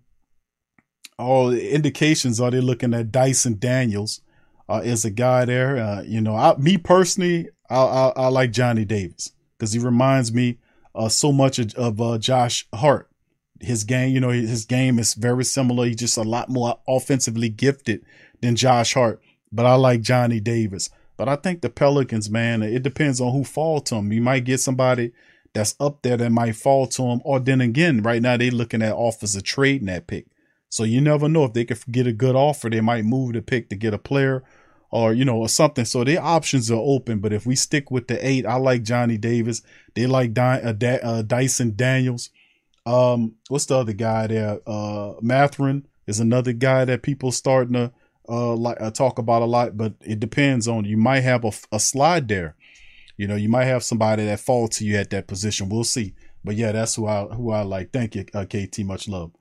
[1.17, 4.21] all indications are they looking at Dyson Daniels
[4.67, 5.77] uh, as a guy there.
[5.77, 10.33] Uh, you know, I, me personally, I, I, I like Johnny Davis because he reminds
[10.33, 10.57] me
[10.95, 13.09] uh, so much of, of uh, Josh Hart.
[13.59, 15.85] His game, you know, his game is very similar.
[15.85, 18.05] He's just a lot more offensively gifted
[18.41, 19.21] than Josh Hart.
[19.51, 20.89] But I like Johnny Davis.
[21.19, 24.13] But I think the Pelicans, man, it depends on who fall to them.
[24.13, 25.11] You might get somebody
[25.51, 27.19] that's up there that might fall to them.
[27.25, 30.27] Or then again, right now they're looking at offers of trading that pick.
[30.69, 33.41] So you never know if they could get a good offer, they might move the
[33.41, 34.43] pick to get a player
[34.91, 35.83] or you know or something.
[35.83, 37.19] So their options are open.
[37.19, 39.61] But if we stick with the eight, I like Johnny Davis.
[39.95, 42.29] They like Dy- uh, da- uh, Dyson Daniels.
[42.85, 44.61] Um, what's the other guy there?
[44.65, 47.91] Uh, Mathurin is another guy that people starting to
[48.29, 49.77] uh like uh, talk about a lot.
[49.77, 50.97] But it depends on you.
[50.97, 52.55] Might have a, a slide there.
[53.17, 55.69] You know, you might have somebody that fall to you at that position.
[55.69, 56.13] We'll see.
[56.43, 57.91] But yeah, that's who I who I like.
[57.91, 58.79] Thank you, uh, KT.
[58.79, 59.31] Much love.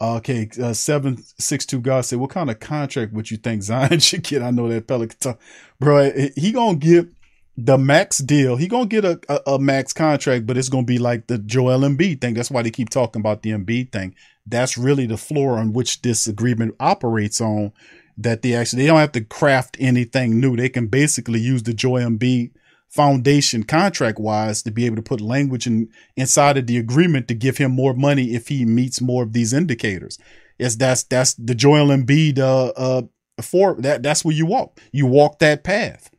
[0.00, 4.00] Okay, uh, seven six two God said, "What kind of contract would you think Zion
[4.00, 5.36] should get?" I know that Pelican,
[5.80, 6.12] bro.
[6.36, 7.08] He gonna get
[7.56, 8.56] the max deal.
[8.56, 11.80] He gonna get a, a, a max contract, but it's gonna be like the Joel
[11.80, 12.34] Embiid thing.
[12.34, 14.14] That's why they keep talking about the Embiid thing.
[14.46, 17.72] That's really the floor on which this agreement operates on.
[18.16, 20.56] That they actually they don't have to craft anything new.
[20.56, 22.52] They can basically use the Joel Embiid
[22.88, 27.34] foundation contract wise to be able to put language in inside of the agreement to
[27.34, 30.16] give him more money if he meets more of these indicators.
[30.58, 33.02] Yes, that's that's the Joel Embiid uh uh
[33.42, 34.80] for that that's where you walk.
[34.92, 36.10] You walk that path.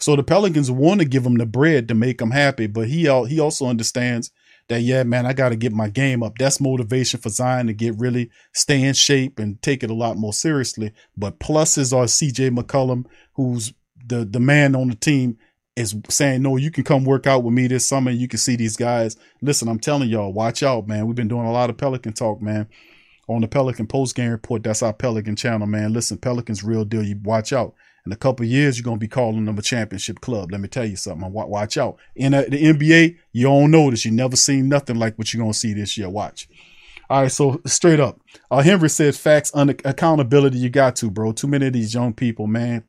[0.00, 3.02] So the Pelicans want to give him the bread to make him happy, but he
[3.28, 4.30] he also understands
[4.68, 6.38] that yeah, man, I got to get my game up.
[6.38, 10.16] That's motivation for Zion to get really stay in shape and take it a lot
[10.16, 10.92] more seriously.
[11.16, 13.72] But pluses are CJ McCollum, who's
[14.06, 15.38] the the man on the team
[15.78, 18.10] is saying, no, you can come work out with me this summer.
[18.10, 19.16] You can see these guys.
[19.40, 21.06] Listen, I'm telling y'all, watch out, man.
[21.06, 22.68] We've been doing a lot of Pelican talk, man.
[23.28, 25.92] On the Pelican post game report, that's our Pelican channel, man.
[25.92, 27.04] Listen, Pelican's real deal.
[27.04, 27.74] You watch out.
[28.08, 30.50] In a couple years, you're gonna be calling them a championship club.
[30.50, 31.30] Let me tell you something.
[31.32, 31.98] Watch out.
[32.16, 34.04] In the NBA, you don't notice.
[34.04, 36.08] You never seen nothing like what you're gonna see this year.
[36.08, 36.48] Watch.
[37.10, 40.58] All right, so straight up, uh, Henry said facts, un- accountability.
[40.58, 41.32] You got to, bro.
[41.32, 42.84] Too many of these young people, man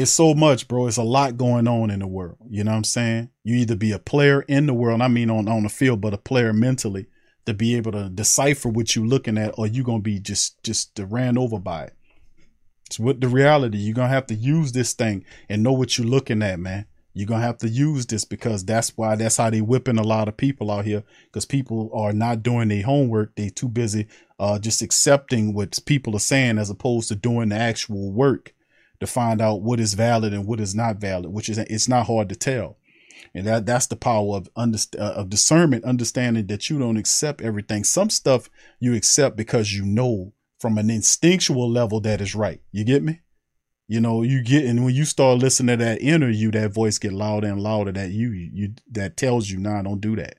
[0.00, 0.86] it's so much, bro.
[0.86, 2.38] It's a lot going on in the world.
[2.48, 3.30] You know what I'm saying?
[3.42, 6.14] You either be a player in the world, I mean on, on the field, but
[6.14, 7.06] a player mentally
[7.46, 10.98] to be able to decipher what you're looking at, or you're gonna be just just
[10.98, 11.96] ran over by it.
[12.88, 13.76] It's what the reality.
[13.76, 16.86] You're gonna have to use this thing and know what you're looking at, man.
[17.12, 20.26] You're gonna have to use this because that's why that's how they whipping a lot
[20.26, 21.04] of people out here.
[21.26, 23.34] Because people are not doing their homework.
[23.36, 24.06] They too busy
[24.38, 28.54] uh just accepting what people are saying as opposed to doing the actual work
[29.00, 32.06] to find out what is valid and what is not valid, which is it's not
[32.06, 32.78] hard to tell.
[33.34, 37.42] And that that's the power of underst- uh, of discernment, understanding that you don't accept
[37.42, 37.84] everything.
[37.84, 38.48] Some stuff
[38.80, 42.60] you accept because you know from an instinctual level that is right.
[42.72, 43.20] You get me?
[43.86, 46.98] You know, you get and when you start listening to that inner you, that voice
[46.98, 47.92] get louder and louder.
[47.92, 50.36] That you you that tells you, nah, don't do that.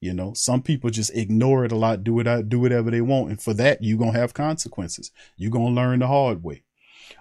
[0.00, 3.30] You know, some people just ignore it a lot, do it, do whatever they want,
[3.30, 5.10] and for that you're gonna have consequences.
[5.36, 6.64] You're gonna learn the hard way.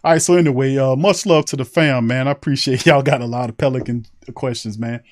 [0.04, 2.28] All right, so anyway, uh, much love to the fam, man.
[2.28, 5.04] I appreciate y'all got a lot of Pelican questions, man.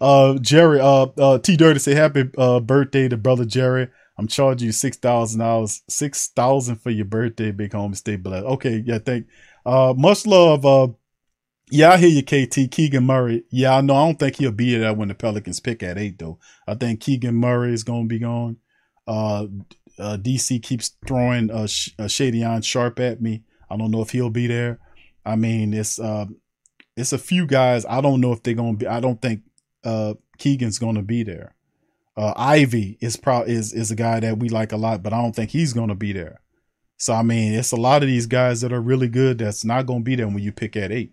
[0.00, 3.88] Uh, Jerry, uh, uh, T Dirty say happy uh, birthday to brother Jerry.
[4.18, 7.94] I'm charging you six thousand dollars, six thousand for your birthday, big home.
[7.94, 8.46] Stay blessed.
[8.46, 9.26] Okay, yeah, thank.
[9.64, 10.66] Uh, much love.
[10.66, 10.88] Uh,
[11.70, 12.70] yeah, I hear you, KT.
[12.70, 13.44] Keegan Murray.
[13.50, 13.94] Yeah, I know.
[13.94, 16.38] I don't think he'll be there when the Pelicans pick at eight, though.
[16.66, 18.56] I think Keegan Murray is to be gone.
[19.06, 19.46] Uh,
[19.98, 23.42] uh, DC keeps throwing uh, Sh- uh, Shaedon Sharpe at me.
[23.70, 24.78] I don't know if he'll be there.
[25.24, 26.26] I mean, it's uh,
[26.96, 27.84] it's a few guys.
[27.86, 28.86] I don't know if they're gonna be.
[28.86, 29.42] I don't think
[29.84, 31.54] uh, Keegan's gonna be there.
[32.18, 35.22] Uh, Ivey is probably is is a guy that we like a lot, but I
[35.22, 36.40] don't think he's gonna be there.
[36.96, 39.86] So I mean, it's a lot of these guys that are really good that's not
[39.86, 41.12] gonna be there when you pick at eight.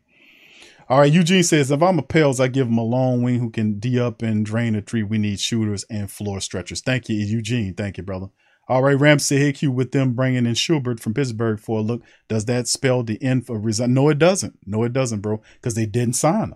[0.90, 3.52] All right, Eugene says if I'm a Pels, I give him a long wing who
[3.52, 5.04] can d up and drain a tree.
[5.04, 6.82] We need shooters and floor stretchers.
[6.82, 7.76] Thank you, Eugene.
[7.76, 8.28] Thank you, brother.
[8.68, 12.02] All right, Ramsey Hickey with them bringing in Schobert from Pittsburgh for a look.
[12.28, 13.94] Does that spell the end for resign?
[13.94, 14.58] No, it doesn't.
[14.66, 16.56] No, it doesn't, bro, because they didn't sign him.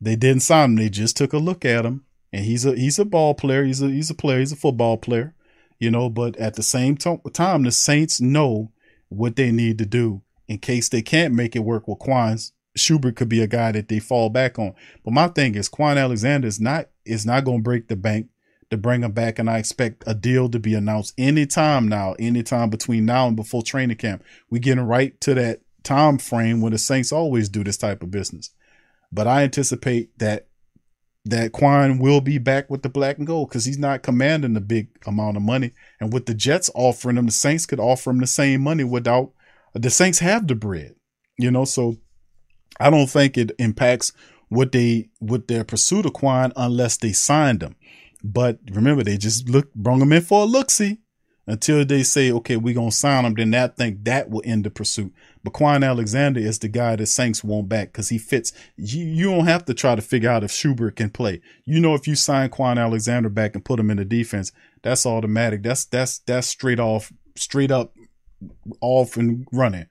[0.00, 0.76] They didn't sign him.
[0.76, 2.04] They just took a look at him,
[2.34, 3.64] and he's a he's a ball player.
[3.64, 4.40] He's a he's a player.
[4.40, 5.36] He's a football player,
[5.78, 6.10] you know.
[6.10, 8.72] But at the same time, the Saints know
[9.08, 12.50] what they need to do in case they can't make it work with Kwon.
[12.76, 14.74] Schobert could be a guy that they fall back on.
[15.04, 18.26] But my thing is, Kwon Alexander is not is not going to break the bank
[18.70, 22.68] to bring him back, and I expect a deal to be announced anytime now, anytime
[22.68, 24.24] between now and before training camp.
[24.50, 28.10] We getting right to that time frame when the Saints always do this type of
[28.10, 28.50] business.
[29.12, 30.48] But I anticipate that
[31.26, 34.60] that Kwon will be back with the black and gold because he's not commanding a
[34.60, 35.72] big amount of money.
[36.00, 39.32] And with the Jets offering him, the Saints could offer him the same money without
[39.72, 40.94] the Saints have the bread,
[41.38, 41.64] you know.
[41.64, 41.96] So
[42.78, 44.12] I don't think it impacts
[44.48, 47.76] what they what their pursuit of Kwon unless they signed him.
[48.22, 51.00] But remember, they just look brought him in for a look see.
[51.46, 54.70] until they say, okay, we're gonna sign him, then that think that will end the
[54.70, 55.12] pursuit.
[55.44, 58.52] But Kwon Alexander is the guy that Saints want back because he fits.
[58.76, 61.42] You, you don't have to try to figure out if Schobert can play.
[61.66, 64.50] You know, if you sign Kwon Alexander back and put him in the defense,
[64.82, 65.62] that's automatic.
[65.62, 67.92] That's that's that's straight off, straight up
[68.80, 69.86] off and running.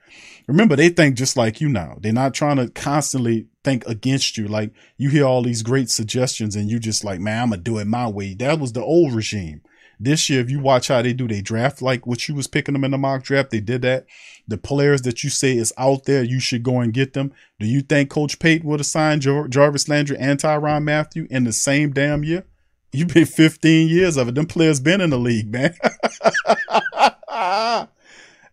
[0.48, 1.98] Remember, they think just like you now.
[2.02, 4.48] They're not trying to constantly think against you.
[4.48, 7.78] Like you hear all these great suggestions and you just like, man, I'm gonna do
[7.78, 8.34] it my way.
[8.34, 9.62] That was the old regime.
[10.00, 12.74] This year, if you watch how they do, they draft like what you was picking
[12.74, 13.52] them in the mock draft.
[13.52, 14.06] They did that.
[14.48, 17.32] The players that you say is out there, you should go and get them.
[17.60, 21.46] Do you think Coach Payton would have signed Jar- Jarvis Landry and Tyrann Mathieu in
[21.46, 22.46] the same damn year?
[22.92, 24.36] You've been 15 years of it.
[24.36, 25.74] Them players been in the league, man.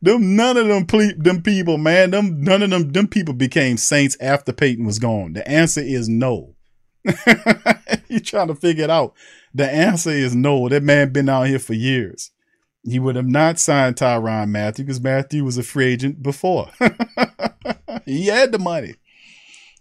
[0.02, 2.10] them none of them ple- them people, man.
[2.10, 5.34] Them none of them them people became saints after Payton was gone.
[5.34, 6.54] The answer is no.
[8.08, 9.14] you trying to figure it out.
[9.54, 10.68] The answer is no.
[10.68, 12.30] That man been out here for years.
[12.82, 16.70] He would have not signed Tyrann Mathieu because Mathieu was a free agent before.
[18.06, 18.94] he had the money.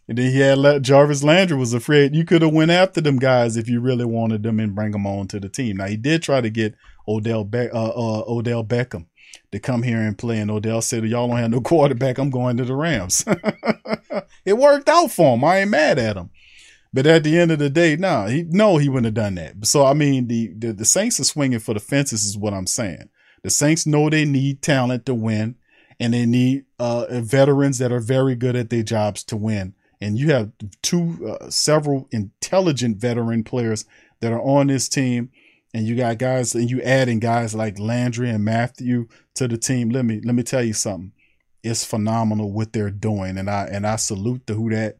[0.09, 3.55] And then he had Jarvis Landry was afraid you could have went after them guys
[3.55, 5.77] if you really wanted them and bring them on to the team.
[5.77, 6.73] Now he did try to get
[7.07, 9.05] Odell Be- uh, uh, Odell Beckham
[9.51, 12.17] to come here and play, and Odell said, "Y'all don't have no quarterback.
[12.17, 13.23] I'm going to the Rams."
[14.45, 15.43] it worked out for him.
[15.43, 16.31] I ain't mad at him.
[16.91, 19.65] But at the end of the day, no, he no, he wouldn't have done that.
[19.67, 22.67] So I mean, the, the the Saints are swinging for the fences, is what I'm
[22.67, 23.09] saying.
[23.43, 25.55] The Saints know they need talent to win,
[25.99, 29.75] and they need uh, veterans that are very good at their jobs to win.
[30.01, 33.85] And you have two, uh, several intelligent veteran players
[34.21, 35.29] that are on this team,
[35.73, 39.89] and you got guys, and you adding guys like Landry and Mathieu to the team.
[39.89, 41.11] Let me let me tell you something.
[41.61, 44.97] It's phenomenal what they're doing, and I and I salute the who that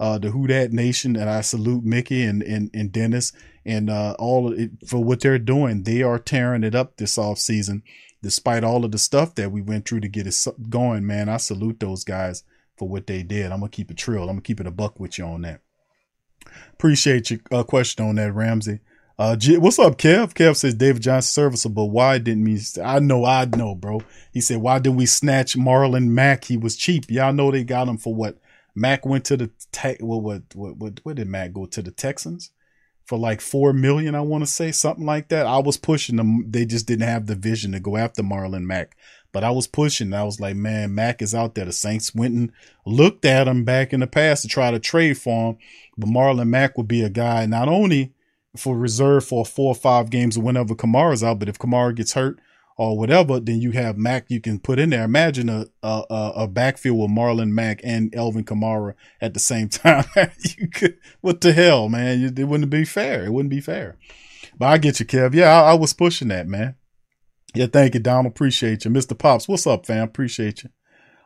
[0.00, 3.32] uh, the Who Dat Nation, and I salute Mickey and and, and Dennis
[3.64, 5.82] and uh, all it, for what they're doing.
[5.82, 7.82] They are tearing it up this off season,
[8.22, 10.34] despite all of the stuff that we went through to get it
[10.70, 11.06] going.
[11.06, 12.42] Man, I salute those guys
[12.76, 13.52] for what they did.
[13.52, 14.22] I'm gonna keep it trill.
[14.22, 15.60] I'm gonna keep it a buck with you on that.
[16.72, 18.80] Appreciate your uh, question on that, Ramsey.
[19.18, 20.32] Uh, G- what's up, Kev?
[20.32, 21.90] Kev says David Johnson serviceable.
[21.90, 22.58] Why didn't we?
[22.82, 24.00] I know, I know, bro.
[24.32, 26.44] He said, why didn't we snatch Marlon Mack?
[26.44, 27.10] He was cheap.
[27.10, 28.38] Y'all know they got him for what?
[28.80, 30.00] Mack went to the tech.
[30.00, 32.50] What, what, what, what, where did Mack go to the Texans
[33.04, 34.14] for like four million?
[34.14, 35.46] I want to say something like that.
[35.46, 36.50] I was pushing them.
[36.50, 38.96] They just didn't have the vision to go after Marlon Mack.
[39.32, 40.14] But I was pushing.
[40.14, 41.66] I was like, man, Mack is out there.
[41.66, 42.52] The Saints went and
[42.86, 45.58] looked at him back in the past to try to trade for him.
[45.98, 48.14] But Marlon Mack would be a guy not only
[48.56, 52.14] for reserve for four or five games or whenever Kamara's out, but if Kamara gets
[52.14, 52.40] hurt,
[52.80, 55.04] or whatever, then you have Mack you can put in there.
[55.04, 60.06] Imagine a a, a backfield with Marlon Mack and Alvin Kamara at the same time.
[60.58, 62.32] you could, what the hell, man?
[62.38, 63.26] It wouldn't be fair.
[63.26, 63.98] It wouldn't be fair.
[64.56, 65.34] But I get you, Kev.
[65.34, 66.76] Yeah, I, I was pushing that, man.
[67.54, 68.32] Yeah, thank you, Donald.
[68.32, 68.90] Appreciate you.
[68.90, 69.16] Mr.
[69.16, 70.04] Pops, what's up, fam?
[70.04, 70.70] Appreciate you.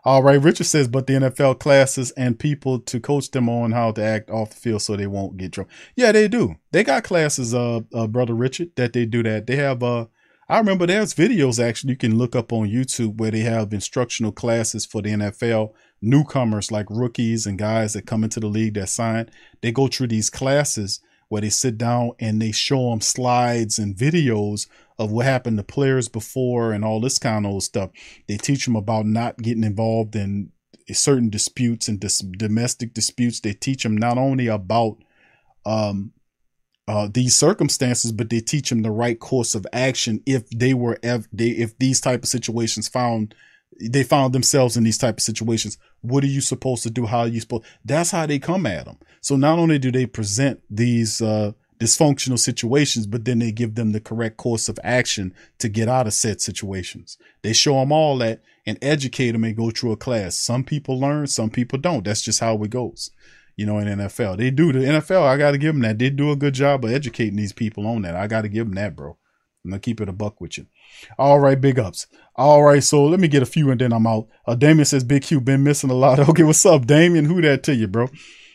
[0.04, 3.92] All right, Richard says, but the NFL classes and people to coach them on how
[3.92, 5.70] to act off the field so they won't get drunk.
[5.94, 6.56] Yeah, they do.
[6.72, 9.46] They got classes, uh, uh brother Richard, that they do that.
[9.46, 10.06] They have, uh,
[10.48, 14.32] I remember there's videos actually you can look up on YouTube where they have instructional
[14.32, 15.72] classes for the NFL
[16.02, 19.30] newcomers like rookies and guys that come into the league that sign.
[19.62, 23.96] They go through these classes where they sit down and they show them slides and
[23.96, 24.66] videos
[24.98, 27.90] of what happened to players before and all this kind of stuff.
[28.28, 30.52] They teach them about not getting involved in
[30.92, 33.40] certain disputes and dis- domestic disputes.
[33.40, 34.98] They teach them not only about
[35.64, 36.12] um,
[36.86, 40.98] uh, these circumstances, but they teach them the right course of action if they were
[41.02, 43.34] ev- they if these type of situations found
[43.80, 45.78] they found themselves in these type of situations.
[46.02, 47.06] What are you supposed to do?
[47.06, 47.64] How are you supposed?
[47.84, 48.98] That's how they come at them.
[49.20, 53.92] So not only do they present these uh, dysfunctional situations, but then they give them
[53.92, 57.18] the correct course of action to get out of said situations.
[57.42, 60.36] They show them all that and educate them and go through a class.
[60.36, 62.04] Some people learn, some people don't.
[62.04, 63.10] That's just how it goes
[63.56, 64.38] you know, in NFL.
[64.38, 65.22] They do the NFL.
[65.22, 65.98] I got to give them that.
[65.98, 68.16] They do a good job of educating these people on that.
[68.16, 69.16] I got to give them that, bro.
[69.64, 70.66] I'm gonna keep it a buck with you.
[71.18, 72.06] All right, big ups.
[72.36, 74.28] All right, so let me get a few and then I'm out.
[74.46, 76.18] Uh, Damien says, Big Q been missing a lot.
[76.28, 77.24] Okay, what's up, Damien?
[77.24, 78.08] Who that to you, bro?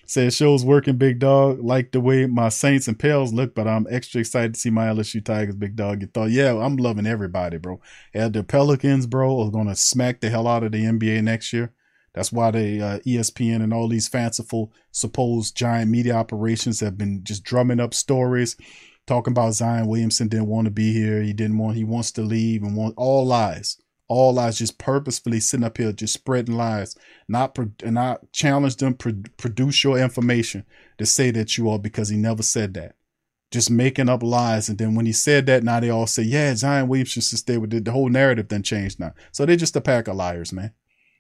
[0.06, 1.64] Says show's working, big dog.
[1.64, 4.88] Like the way my Saints and Pels look, but I'm extra excited to see my
[4.88, 6.02] LSU Tigers, big dog.
[6.02, 7.80] You thought, yeah, I'm loving everybody, bro.
[8.14, 11.74] And the Pelicans, bro, are gonna smack the hell out of the NBA next year.
[12.14, 17.24] That's why the uh, ESPN and all these fanciful supposed giant media operations have been
[17.24, 18.56] just drumming up stories,
[19.08, 21.22] talking about Zion Williamson didn't want to be here.
[21.22, 21.78] He didn't want.
[21.78, 23.78] He wants to leave and want all lies.
[24.08, 26.96] All lies, just purposefully sitting up here, just spreading lies.
[27.28, 28.96] Not pro- not challenge them.
[28.96, 30.66] Pro- produce your information
[30.98, 32.96] to say that you are because he never said that.
[33.52, 34.70] just making up lies.
[34.70, 37.58] And then when he said that, now they all say, yeah, Zion Williamson should stay
[37.58, 37.86] with it.
[37.86, 39.14] The whole narrative then changed now.
[39.32, 40.74] So they're just a pack of liars, man.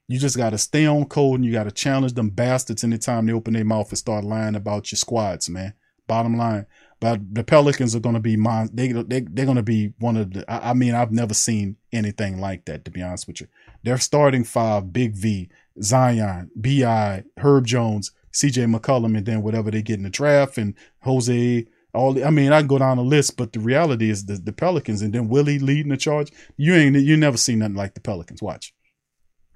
[0.09, 3.27] You just got to stay on code and you got to challenge them bastards anytime
[3.27, 5.75] they open their mouth and start lying about your squads, man.
[6.07, 6.65] Bottom line.
[6.99, 10.17] But the Pelicans are going to be mon- they they they're going to be one
[10.17, 10.51] of the.
[10.51, 12.85] I, I mean, I've never seen anything like that.
[12.85, 13.47] To be honest with you,
[13.83, 15.47] they're starting five: Big V,
[15.79, 18.65] Zion, Bi, Herb Jones, C.J.
[18.65, 21.67] McCollum, and then whatever they get in the draft, and Jose.
[21.93, 24.53] All I mean, I can go down the list, but the reality is the, the
[24.53, 26.31] Pelicans, and then Willie leading the charge.
[26.57, 28.41] You ain't you never seen nothing like the Pelicans.
[28.41, 28.73] Watch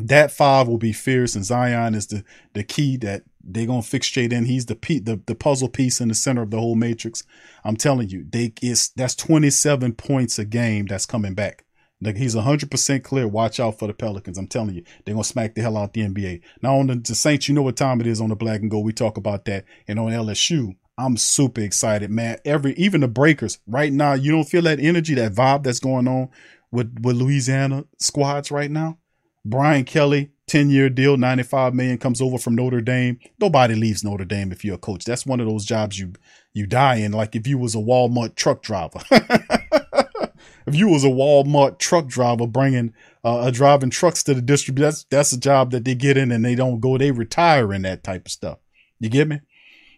[0.09, 2.23] that five will be fierce, and Zion is the
[2.53, 4.45] the key that they're gonna fixate in.
[4.45, 7.23] He's the pe- the the puzzle piece in the center of the whole matrix.
[7.63, 11.65] I'm telling you, they is that's 27 points a game that's coming back.
[12.01, 13.27] Like he's 100% clear.
[13.27, 14.37] Watch out for the Pelicans.
[14.37, 16.41] I'm telling you, they're gonna smack the hell out the NBA.
[16.61, 18.69] Now on the, the Saints, you know what time it is on the Black and
[18.69, 18.85] Gold.
[18.85, 20.75] We talk about that, and on LSU.
[20.95, 22.37] I'm super excited, man.
[22.45, 26.07] Every even the Breakers right now, you don't feel that energy, that vibe that's going
[26.07, 26.29] on
[26.71, 28.97] with with Louisiana squads right now.
[29.45, 33.19] Brian Kelly, 10 year deal, 95 million comes over from Notre Dame.
[33.39, 35.05] Nobody leaves Notre Dame if you're a coach.
[35.05, 36.13] That's one of those jobs you
[36.53, 38.99] you die in, like if you was a Walmart truck driver.
[39.11, 45.03] if you was a Walmart truck driver bringing uh, driving trucks to the district, that's
[45.05, 46.97] that's a job that they get in and they don't go.
[46.97, 48.59] They retire in that type of stuff.
[48.99, 49.41] You get me?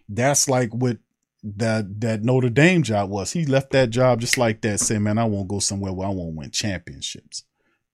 [0.08, 0.98] That's like what
[1.42, 3.32] that that Notre Dame job was.
[3.32, 6.10] He left that job just like that, saying, "Man, I won't go somewhere where I
[6.12, 7.44] won't win championships."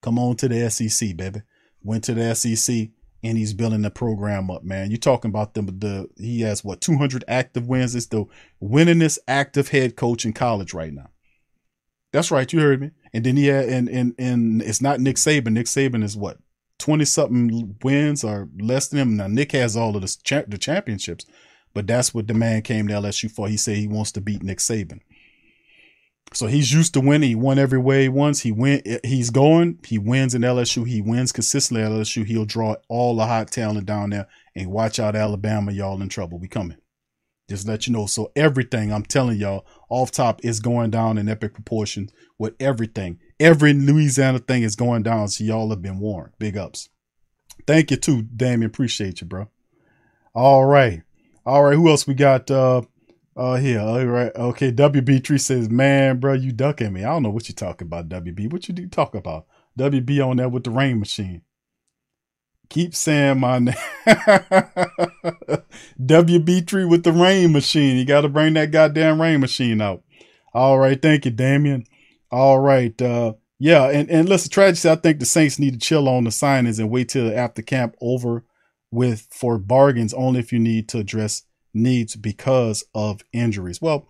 [0.03, 1.43] Come on to the SEC, baby.
[1.83, 2.91] Went to the SEC
[3.23, 4.91] and he's building the program up, man.
[4.91, 7.95] You're talking about the the he has what 200 active wins.
[7.95, 8.27] It's the
[8.63, 11.11] winningest active head coach in college right now.
[12.13, 12.91] That's right, you heard me.
[13.13, 15.53] And then he had and and and it's not Nick Saban.
[15.53, 16.39] Nick Saban is what
[16.79, 19.17] 20 something wins or less than him.
[19.17, 21.25] Now Nick has all of the cha- the championships,
[21.75, 23.49] but that's what the man came to LSU for.
[23.49, 25.01] He said he wants to beat Nick Saban.
[26.35, 27.29] So he's used to winning.
[27.29, 28.41] He won every way he wants.
[28.41, 28.83] He win.
[29.05, 29.79] He's going.
[29.85, 30.87] He wins in LSU.
[30.87, 32.25] He wins consistently at LSU.
[32.25, 34.29] He'll draw all the hot talent down there.
[34.57, 36.39] And watch out, Alabama, y'all in trouble.
[36.39, 36.79] We coming.
[37.49, 38.07] Just let you know.
[38.07, 43.19] So everything I'm telling y'all off top is going down in epic proportions with everything.
[43.39, 45.29] Every Louisiana thing is going down.
[45.29, 46.33] So y'all have been warned.
[46.39, 46.89] Big ups.
[47.67, 48.71] Thank you too, Damien.
[48.71, 49.49] Appreciate you, bro.
[50.35, 51.03] All right.
[51.45, 51.75] All right.
[51.75, 52.51] Who else we got?
[52.51, 52.83] Uh,
[53.35, 54.35] Oh, yeah, All right.
[54.35, 54.71] Okay.
[54.71, 57.03] WB3 says, man, bro, you ducking me.
[57.03, 58.53] I don't know what you talking about, WB.
[58.53, 59.47] What you do talk about?
[59.79, 61.43] WB on there with the rain machine.
[62.69, 63.75] Keep saying my name.
[66.01, 67.97] WB3 with the rain machine.
[67.97, 70.03] You got to bring that goddamn rain machine out.
[70.53, 71.01] All right.
[71.01, 71.85] Thank you, Damien.
[72.31, 73.01] All right.
[73.01, 73.89] Uh, yeah.
[73.89, 76.91] And, and listen, tragedy, I think the Saints need to chill on the signings and
[76.91, 78.45] wait till after camp over
[78.91, 81.45] with for bargains only if you need to address
[81.75, 83.81] needs because of injuries.
[83.81, 84.07] Well,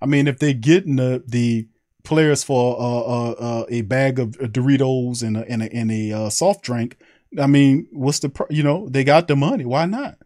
[0.00, 1.68] I mean, if they get the, the
[2.04, 6.12] players for uh, uh, uh, a bag of Doritos and a, and a, and a
[6.12, 6.98] uh, soft drink,
[7.38, 9.64] I mean, what's the, you know, they got the money.
[9.64, 10.18] Why not?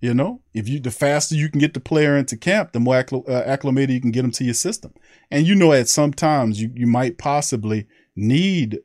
[0.00, 3.02] You know, if you, the faster you can get the player into camp, the more
[3.02, 4.94] accl- uh, acclimated you can get them to your system.
[5.28, 8.78] And you know, at some times you, you might possibly need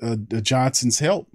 [0.00, 1.28] uh, Johnson's help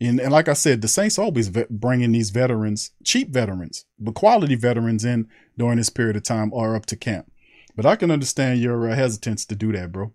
[0.00, 4.14] and, and like I said, the Saints always ve- bringing these veterans, cheap veterans, but
[4.14, 7.30] quality veterans in during this period of time are up to camp.
[7.76, 10.12] But I can understand your uh, hesitance to do that, bro.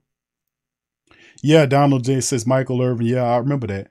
[1.42, 3.06] Yeah, Donald J says Michael Irvin.
[3.06, 3.90] Yeah, I remember that.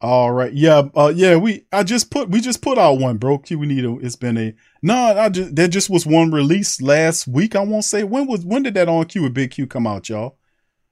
[0.00, 0.52] All right.
[0.52, 0.88] Yeah.
[0.96, 1.36] Uh, yeah.
[1.36, 3.38] We, I just put, we just put out one, bro.
[3.38, 6.82] Q, we need a, it's been a, no, I just, there just was one release
[6.82, 7.54] last week.
[7.54, 10.08] I won't say when was, when did that on Q with Big Q come out,
[10.08, 10.38] y'all?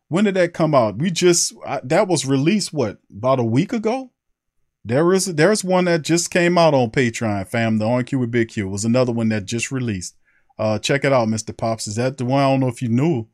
[0.08, 0.98] When did that come out?
[0.98, 4.12] We just, I, that was released, what, about a week ago?
[4.84, 7.78] There is there's one that just came out on Patreon, fam.
[7.78, 10.16] The On Q with Big Q was another one that just released.
[10.58, 11.56] Uh, check it out, Mr.
[11.56, 11.86] Pops.
[11.86, 12.42] Is that the one?
[12.42, 13.28] I don't know if you knew,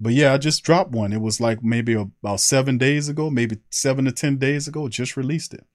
[0.00, 1.12] but yeah, I just dropped one.
[1.12, 4.88] It was like maybe about seven days ago, maybe seven to ten days ago.
[4.88, 5.66] Just released it.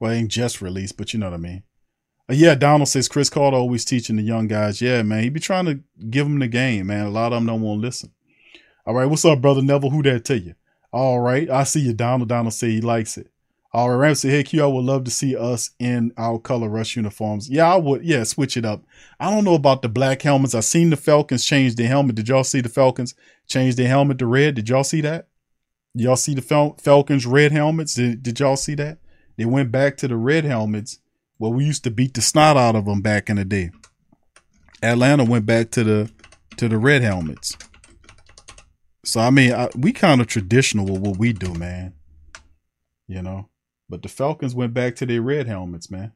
[0.00, 1.62] Well, it ain't just released, but you know what I mean.
[2.28, 4.80] Uh, yeah, Donald says Cris Carter always teaching the young guys.
[4.80, 5.80] Yeah, man, he be trying to
[6.10, 7.06] give them the game, man.
[7.06, 8.10] A lot of them don't want to listen.
[8.84, 9.90] All right, what's up, brother Neville?
[9.90, 10.54] Who that to you?
[10.92, 12.28] All right, I see you, Donald.
[12.28, 13.30] Donald say he likes it.
[13.76, 16.96] All right, Ramsey, hey Q, I would love to see us in our color rush
[16.96, 17.50] uniforms.
[17.50, 18.02] Yeah, I would.
[18.02, 18.82] Yeah, switch it up.
[19.20, 20.54] I don't know about the black helmets.
[20.54, 22.16] I seen the Falcons change their helmet.
[22.16, 23.14] Did y'all see the Falcons
[23.46, 24.54] change their helmet to red?
[24.54, 25.28] Did y'all see that?
[25.92, 27.92] Y'all see the Fal- Falcons red helmets?
[27.92, 28.96] Did, did y'all see that?
[29.36, 30.98] They went back to the red helmets.
[31.38, 33.72] Well, we used to beat the snot out of them back in the day.
[34.82, 36.10] Atlanta went back to the
[36.56, 37.54] to the red helmets.
[39.04, 41.92] So I mean, I, we kind of traditional with what we do, man.
[43.06, 43.50] You know.
[43.88, 46.12] But the Falcons went back to their red helmets, man.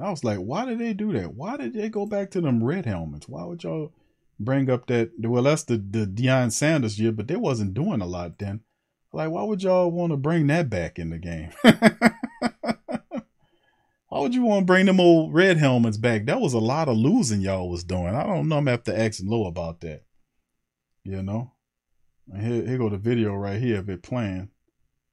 [0.00, 1.34] I was like, why did they do that?
[1.34, 3.28] Why did they go back to them red helmets?
[3.28, 3.92] Why would y'all
[4.40, 5.12] bring up that?
[5.18, 8.62] Well, that's the the Deion Sanders year, but they wasn't doing a lot then.
[9.12, 11.50] Like, why would y'all want to bring that back in the game?
[14.08, 16.26] why would you want to bring them old red helmets back?
[16.26, 18.16] That was a lot of losing y'all was doing.
[18.16, 18.58] I don't know.
[18.58, 20.02] I'm have to ask Low about that.
[21.04, 21.52] You know.
[22.34, 24.48] Here, here go the video right here of it playing.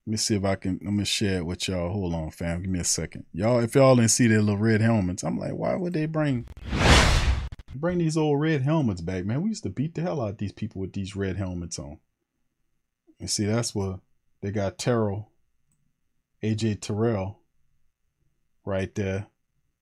[0.07, 0.79] Let me see if I can.
[0.83, 1.91] Let me share it with y'all.
[1.91, 2.61] Hold on, fam.
[2.61, 3.59] Give me a second, y'all.
[3.59, 6.47] If y'all didn't see their little red helmets, I'm like, why would they bring
[7.75, 9.43] bring these old red helmets back, man?
[9.43, 11.99] We used to beat the hell out of these people with these red helmets on.
[13.19, 13.99] And see, that's what
[14.41, 14.79] they got.
[14.79, 15.29] Terrell,
[16.41, 17.37] AJ Terrell,
[18.65, 19.27] right there,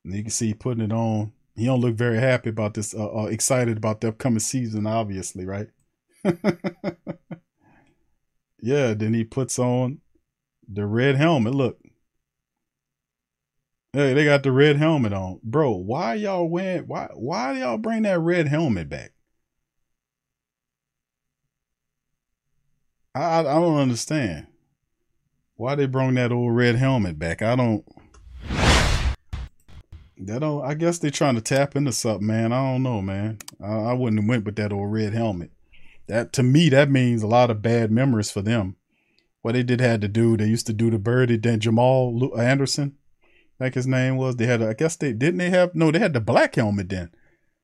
[0.03, 1.31] and you can see putting it on.
[1.55, 2.93] He don't look very happy about this.
[2.93, 5.69] Uh, uh, excited about the upcoming season, obviously, right?
[8.61, 8.93] yeah.
[8.93, 10.01] Then he puts on
[10.71, 11.55] the red helmet.
[11.55, 11.79] Look.
[13.91, 15.39] Hey, they got the red helmet on.
[15.43, 19.13] Bro, why y'all wearing why why y'all bring that red helmet back?
[23.15, 24.45] I I, don't understand.
[25.55, 27.41] Why they bring that old red helmet back?
[27.41, 27.83] I don't
[30.19, 32.53] that don't I guess they trying to tap into something, man.
[32.53, 33.39] I don't know, man.
[33.59, 35.49] I, I wouldn't have went with that old red helmet.
[36.07, 38.75] That to me, that means a lot of bad memories for them
[39.41, 40.37] what they did had to do.
[40.37, 41.37] They used to do the birdie.
[41.37, 42.97] Then Jamal uh, Anderson,
[43.59, 44.35] like his name was.
[44.35, 45.91] They had, a, I guess they didn't they have no.
[45.91, 47.11] They had the black helmet then.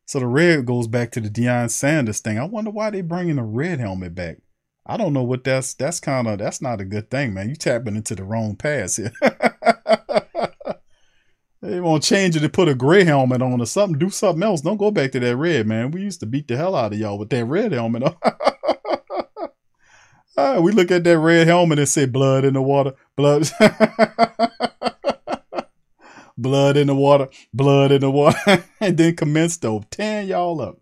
[0.08, 2.38] So the red goes back to the Deion Sanders thing.
[2.38, 4.38] I wonder why they bringing the red helmet back.
[4.86, 5.74] I don't know what that's.
[5.74, 7.50] That's kind of that's not a good thing, man.
[7.50, 9.12] You tapping into the wrong pass here.
[11.62, 13.98] they want to change it and put a gray helmet on or something.
[13.98, 14.62] Do something else.
[14.62, 15.90] Don't go back to that red, man.
[15.90, 18.16] We used to beat the hell out of y'all with that red helmet on.
[20.38, 23.50] Uh, we look at that red helmet and say blood in the water, blood,
[26.38, 30.78] blood in the water, blood in the water, and then commence to tan y'all up.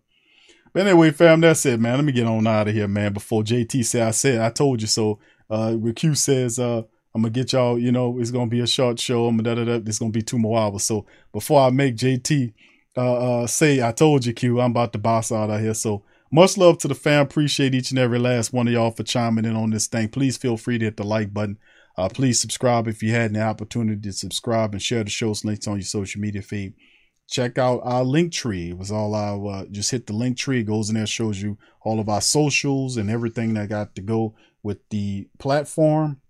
[0.72, 1.96] But anyway, fam, that's it, man.
[1.96, 3.12] Let me get on out of here, man.
[3.12, 5.20] Before JT say I said I told you so.
[5.48, 6.82] Uh, Q says uh,
[7.14, 7.78] I'm gonna get y'all.
[7.78, 9.26] You know, it's gonna be a short show.
[9.26, 9.74] I'm da da da.
[9.74, 10.82] It's gonna be two more hours.
[10.82, 12.52] So before I make JT
[12.96, 15.74] uh, uh, say I told you, Q, I'm about to boss out of here.
[15.74, 16.02] So
[16.34, 17.22] much love to the fam.
[17.22, 20.08] Appreciate each and every last one of y'all for chiming in on this thing.
[20.08, 21.58] Please feel free to hit the like button.
[21.96, 25.68] Uh, please subscribe if you had the opportunity to subscribe and share the show's links
[25.68, 26.74] on your social media feed.
[27.28, 28.70] Check out our link tree.
[28.70, 30.60] It was all our uh, just hit the link tree.
[30.60, 34.02] It goes in there, shows you all of our socials and everything that got to
[34.02, 34.34] go
[34.64, 36.20] with the platform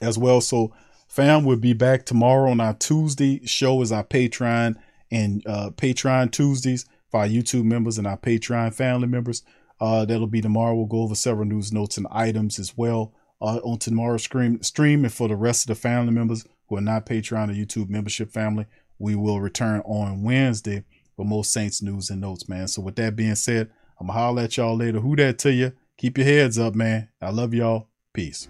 [0.00, 0.42] as well.
[0.42, 0.72] So,
[1.08, 4.76] fam, we'll be back tomorrow on our Tuesday show is our Patreon
[5.10, 9.44] and uh, Patreon Tuesdays for our YouTube members and our Patreon family members.
[9.80, 10.74] Uh, that'll be tomorrow.
[10.74, 15.04] We'll go over several news notes and items as well uh, on tomorrow's stream, stream.
[15.04, 18.32] And for the rest of the family members who are not Patreon or YouTube membership
[18.32, 18.66] family,
[18.98, 20.82] we will return on Wednesday
[21.14, 22.66] for most Saints news and notes, man.
[22.66, 23.70] So with that being said,
[24.00, 24.98] I'm gonna holler at y'all later.
[24.98, 25.70] Who that to you?
[25.96, 27.10] Keep your heads up, man.
[27.22, 27.90] I love y'all.
[28.12, 28.48] Peace.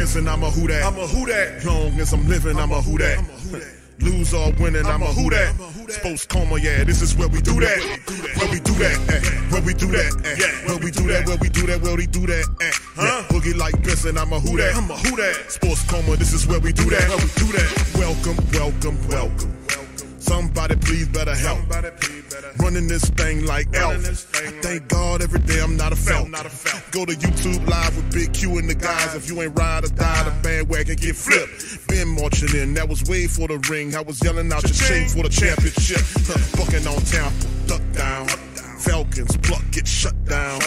[0.00, 0.82] Benson, I'm a who that.
[0.82, 1.62] I'm a who that.
[1.62, 3.20] Long as I'm living, I'm a who that.
[3.98, 5.52] Lose or winning, I'm a who that.
[5.92, 7.78] Sports coma, yeah, this is where we do that.
[8.38, 8.96] Where we do that,
[9.52, 10.66] where we do that, eh.
[10.66, 12.72] where we do that, where we do that, where we do that, eh.
[12.96, 13.24] Huh?
[13.28, 14.74] Boogie like Benson, I'm a who that.
[14.74, 15.52] I'm a who that.
[15.52, 17.06] Sports coma, this is where we do that.
[17.06, 17.92] Where we do that.
[17.98, 19.59] Welcome, welcome, welcome.
[20.20, 21.58] Somebody please better help.
[22.58, 23.96] Running this thing like elf.
[24.34, 26.28] I thank God every day I'm not a felt.
[26.92, 29.14] Go to YouTube live with Big Q and the guys.
[29.14, 31.88] If you ain't ride or die, the bandwagon get flipped.
[31.88, 33.96] Been marching in, that was way for the ring.
[33.96, 36.00] I was yelling out your shame for the championship.
[36.56, 37.32] Bucking on town,
[37.66, 38.28] duck down.
[38.78, 40.60] Falcons pluck, get shut down.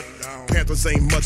[0.47, 1.25] Panthers ain't much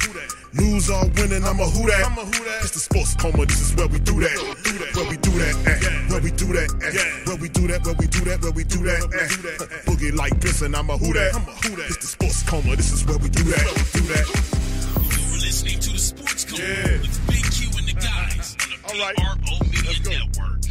[0.53, 2.11] Lose or winning, I'm a who that.
[2.61, 4.35] It's the sports coma, this is where we do that.
[4.95, 6.11] Where we do that, eh.
[6.11, 7.23] Where we do that, eh.
[7.25, 9.27] Where we do that, where we do that, where we do that, eh.
[9.87, 11.35] Boogie like Benson, I'm a who that.
[11.35, 11.87] I'm a who that.
[11.87, 13.63] It's the sports coma, this is where we do that.
[13.93, 14.27] Do that.
[14.99, 19.65] You're listening to the Sports Coma with Big Q and the guys on the PRO
[19.71, 20.70] Media Network.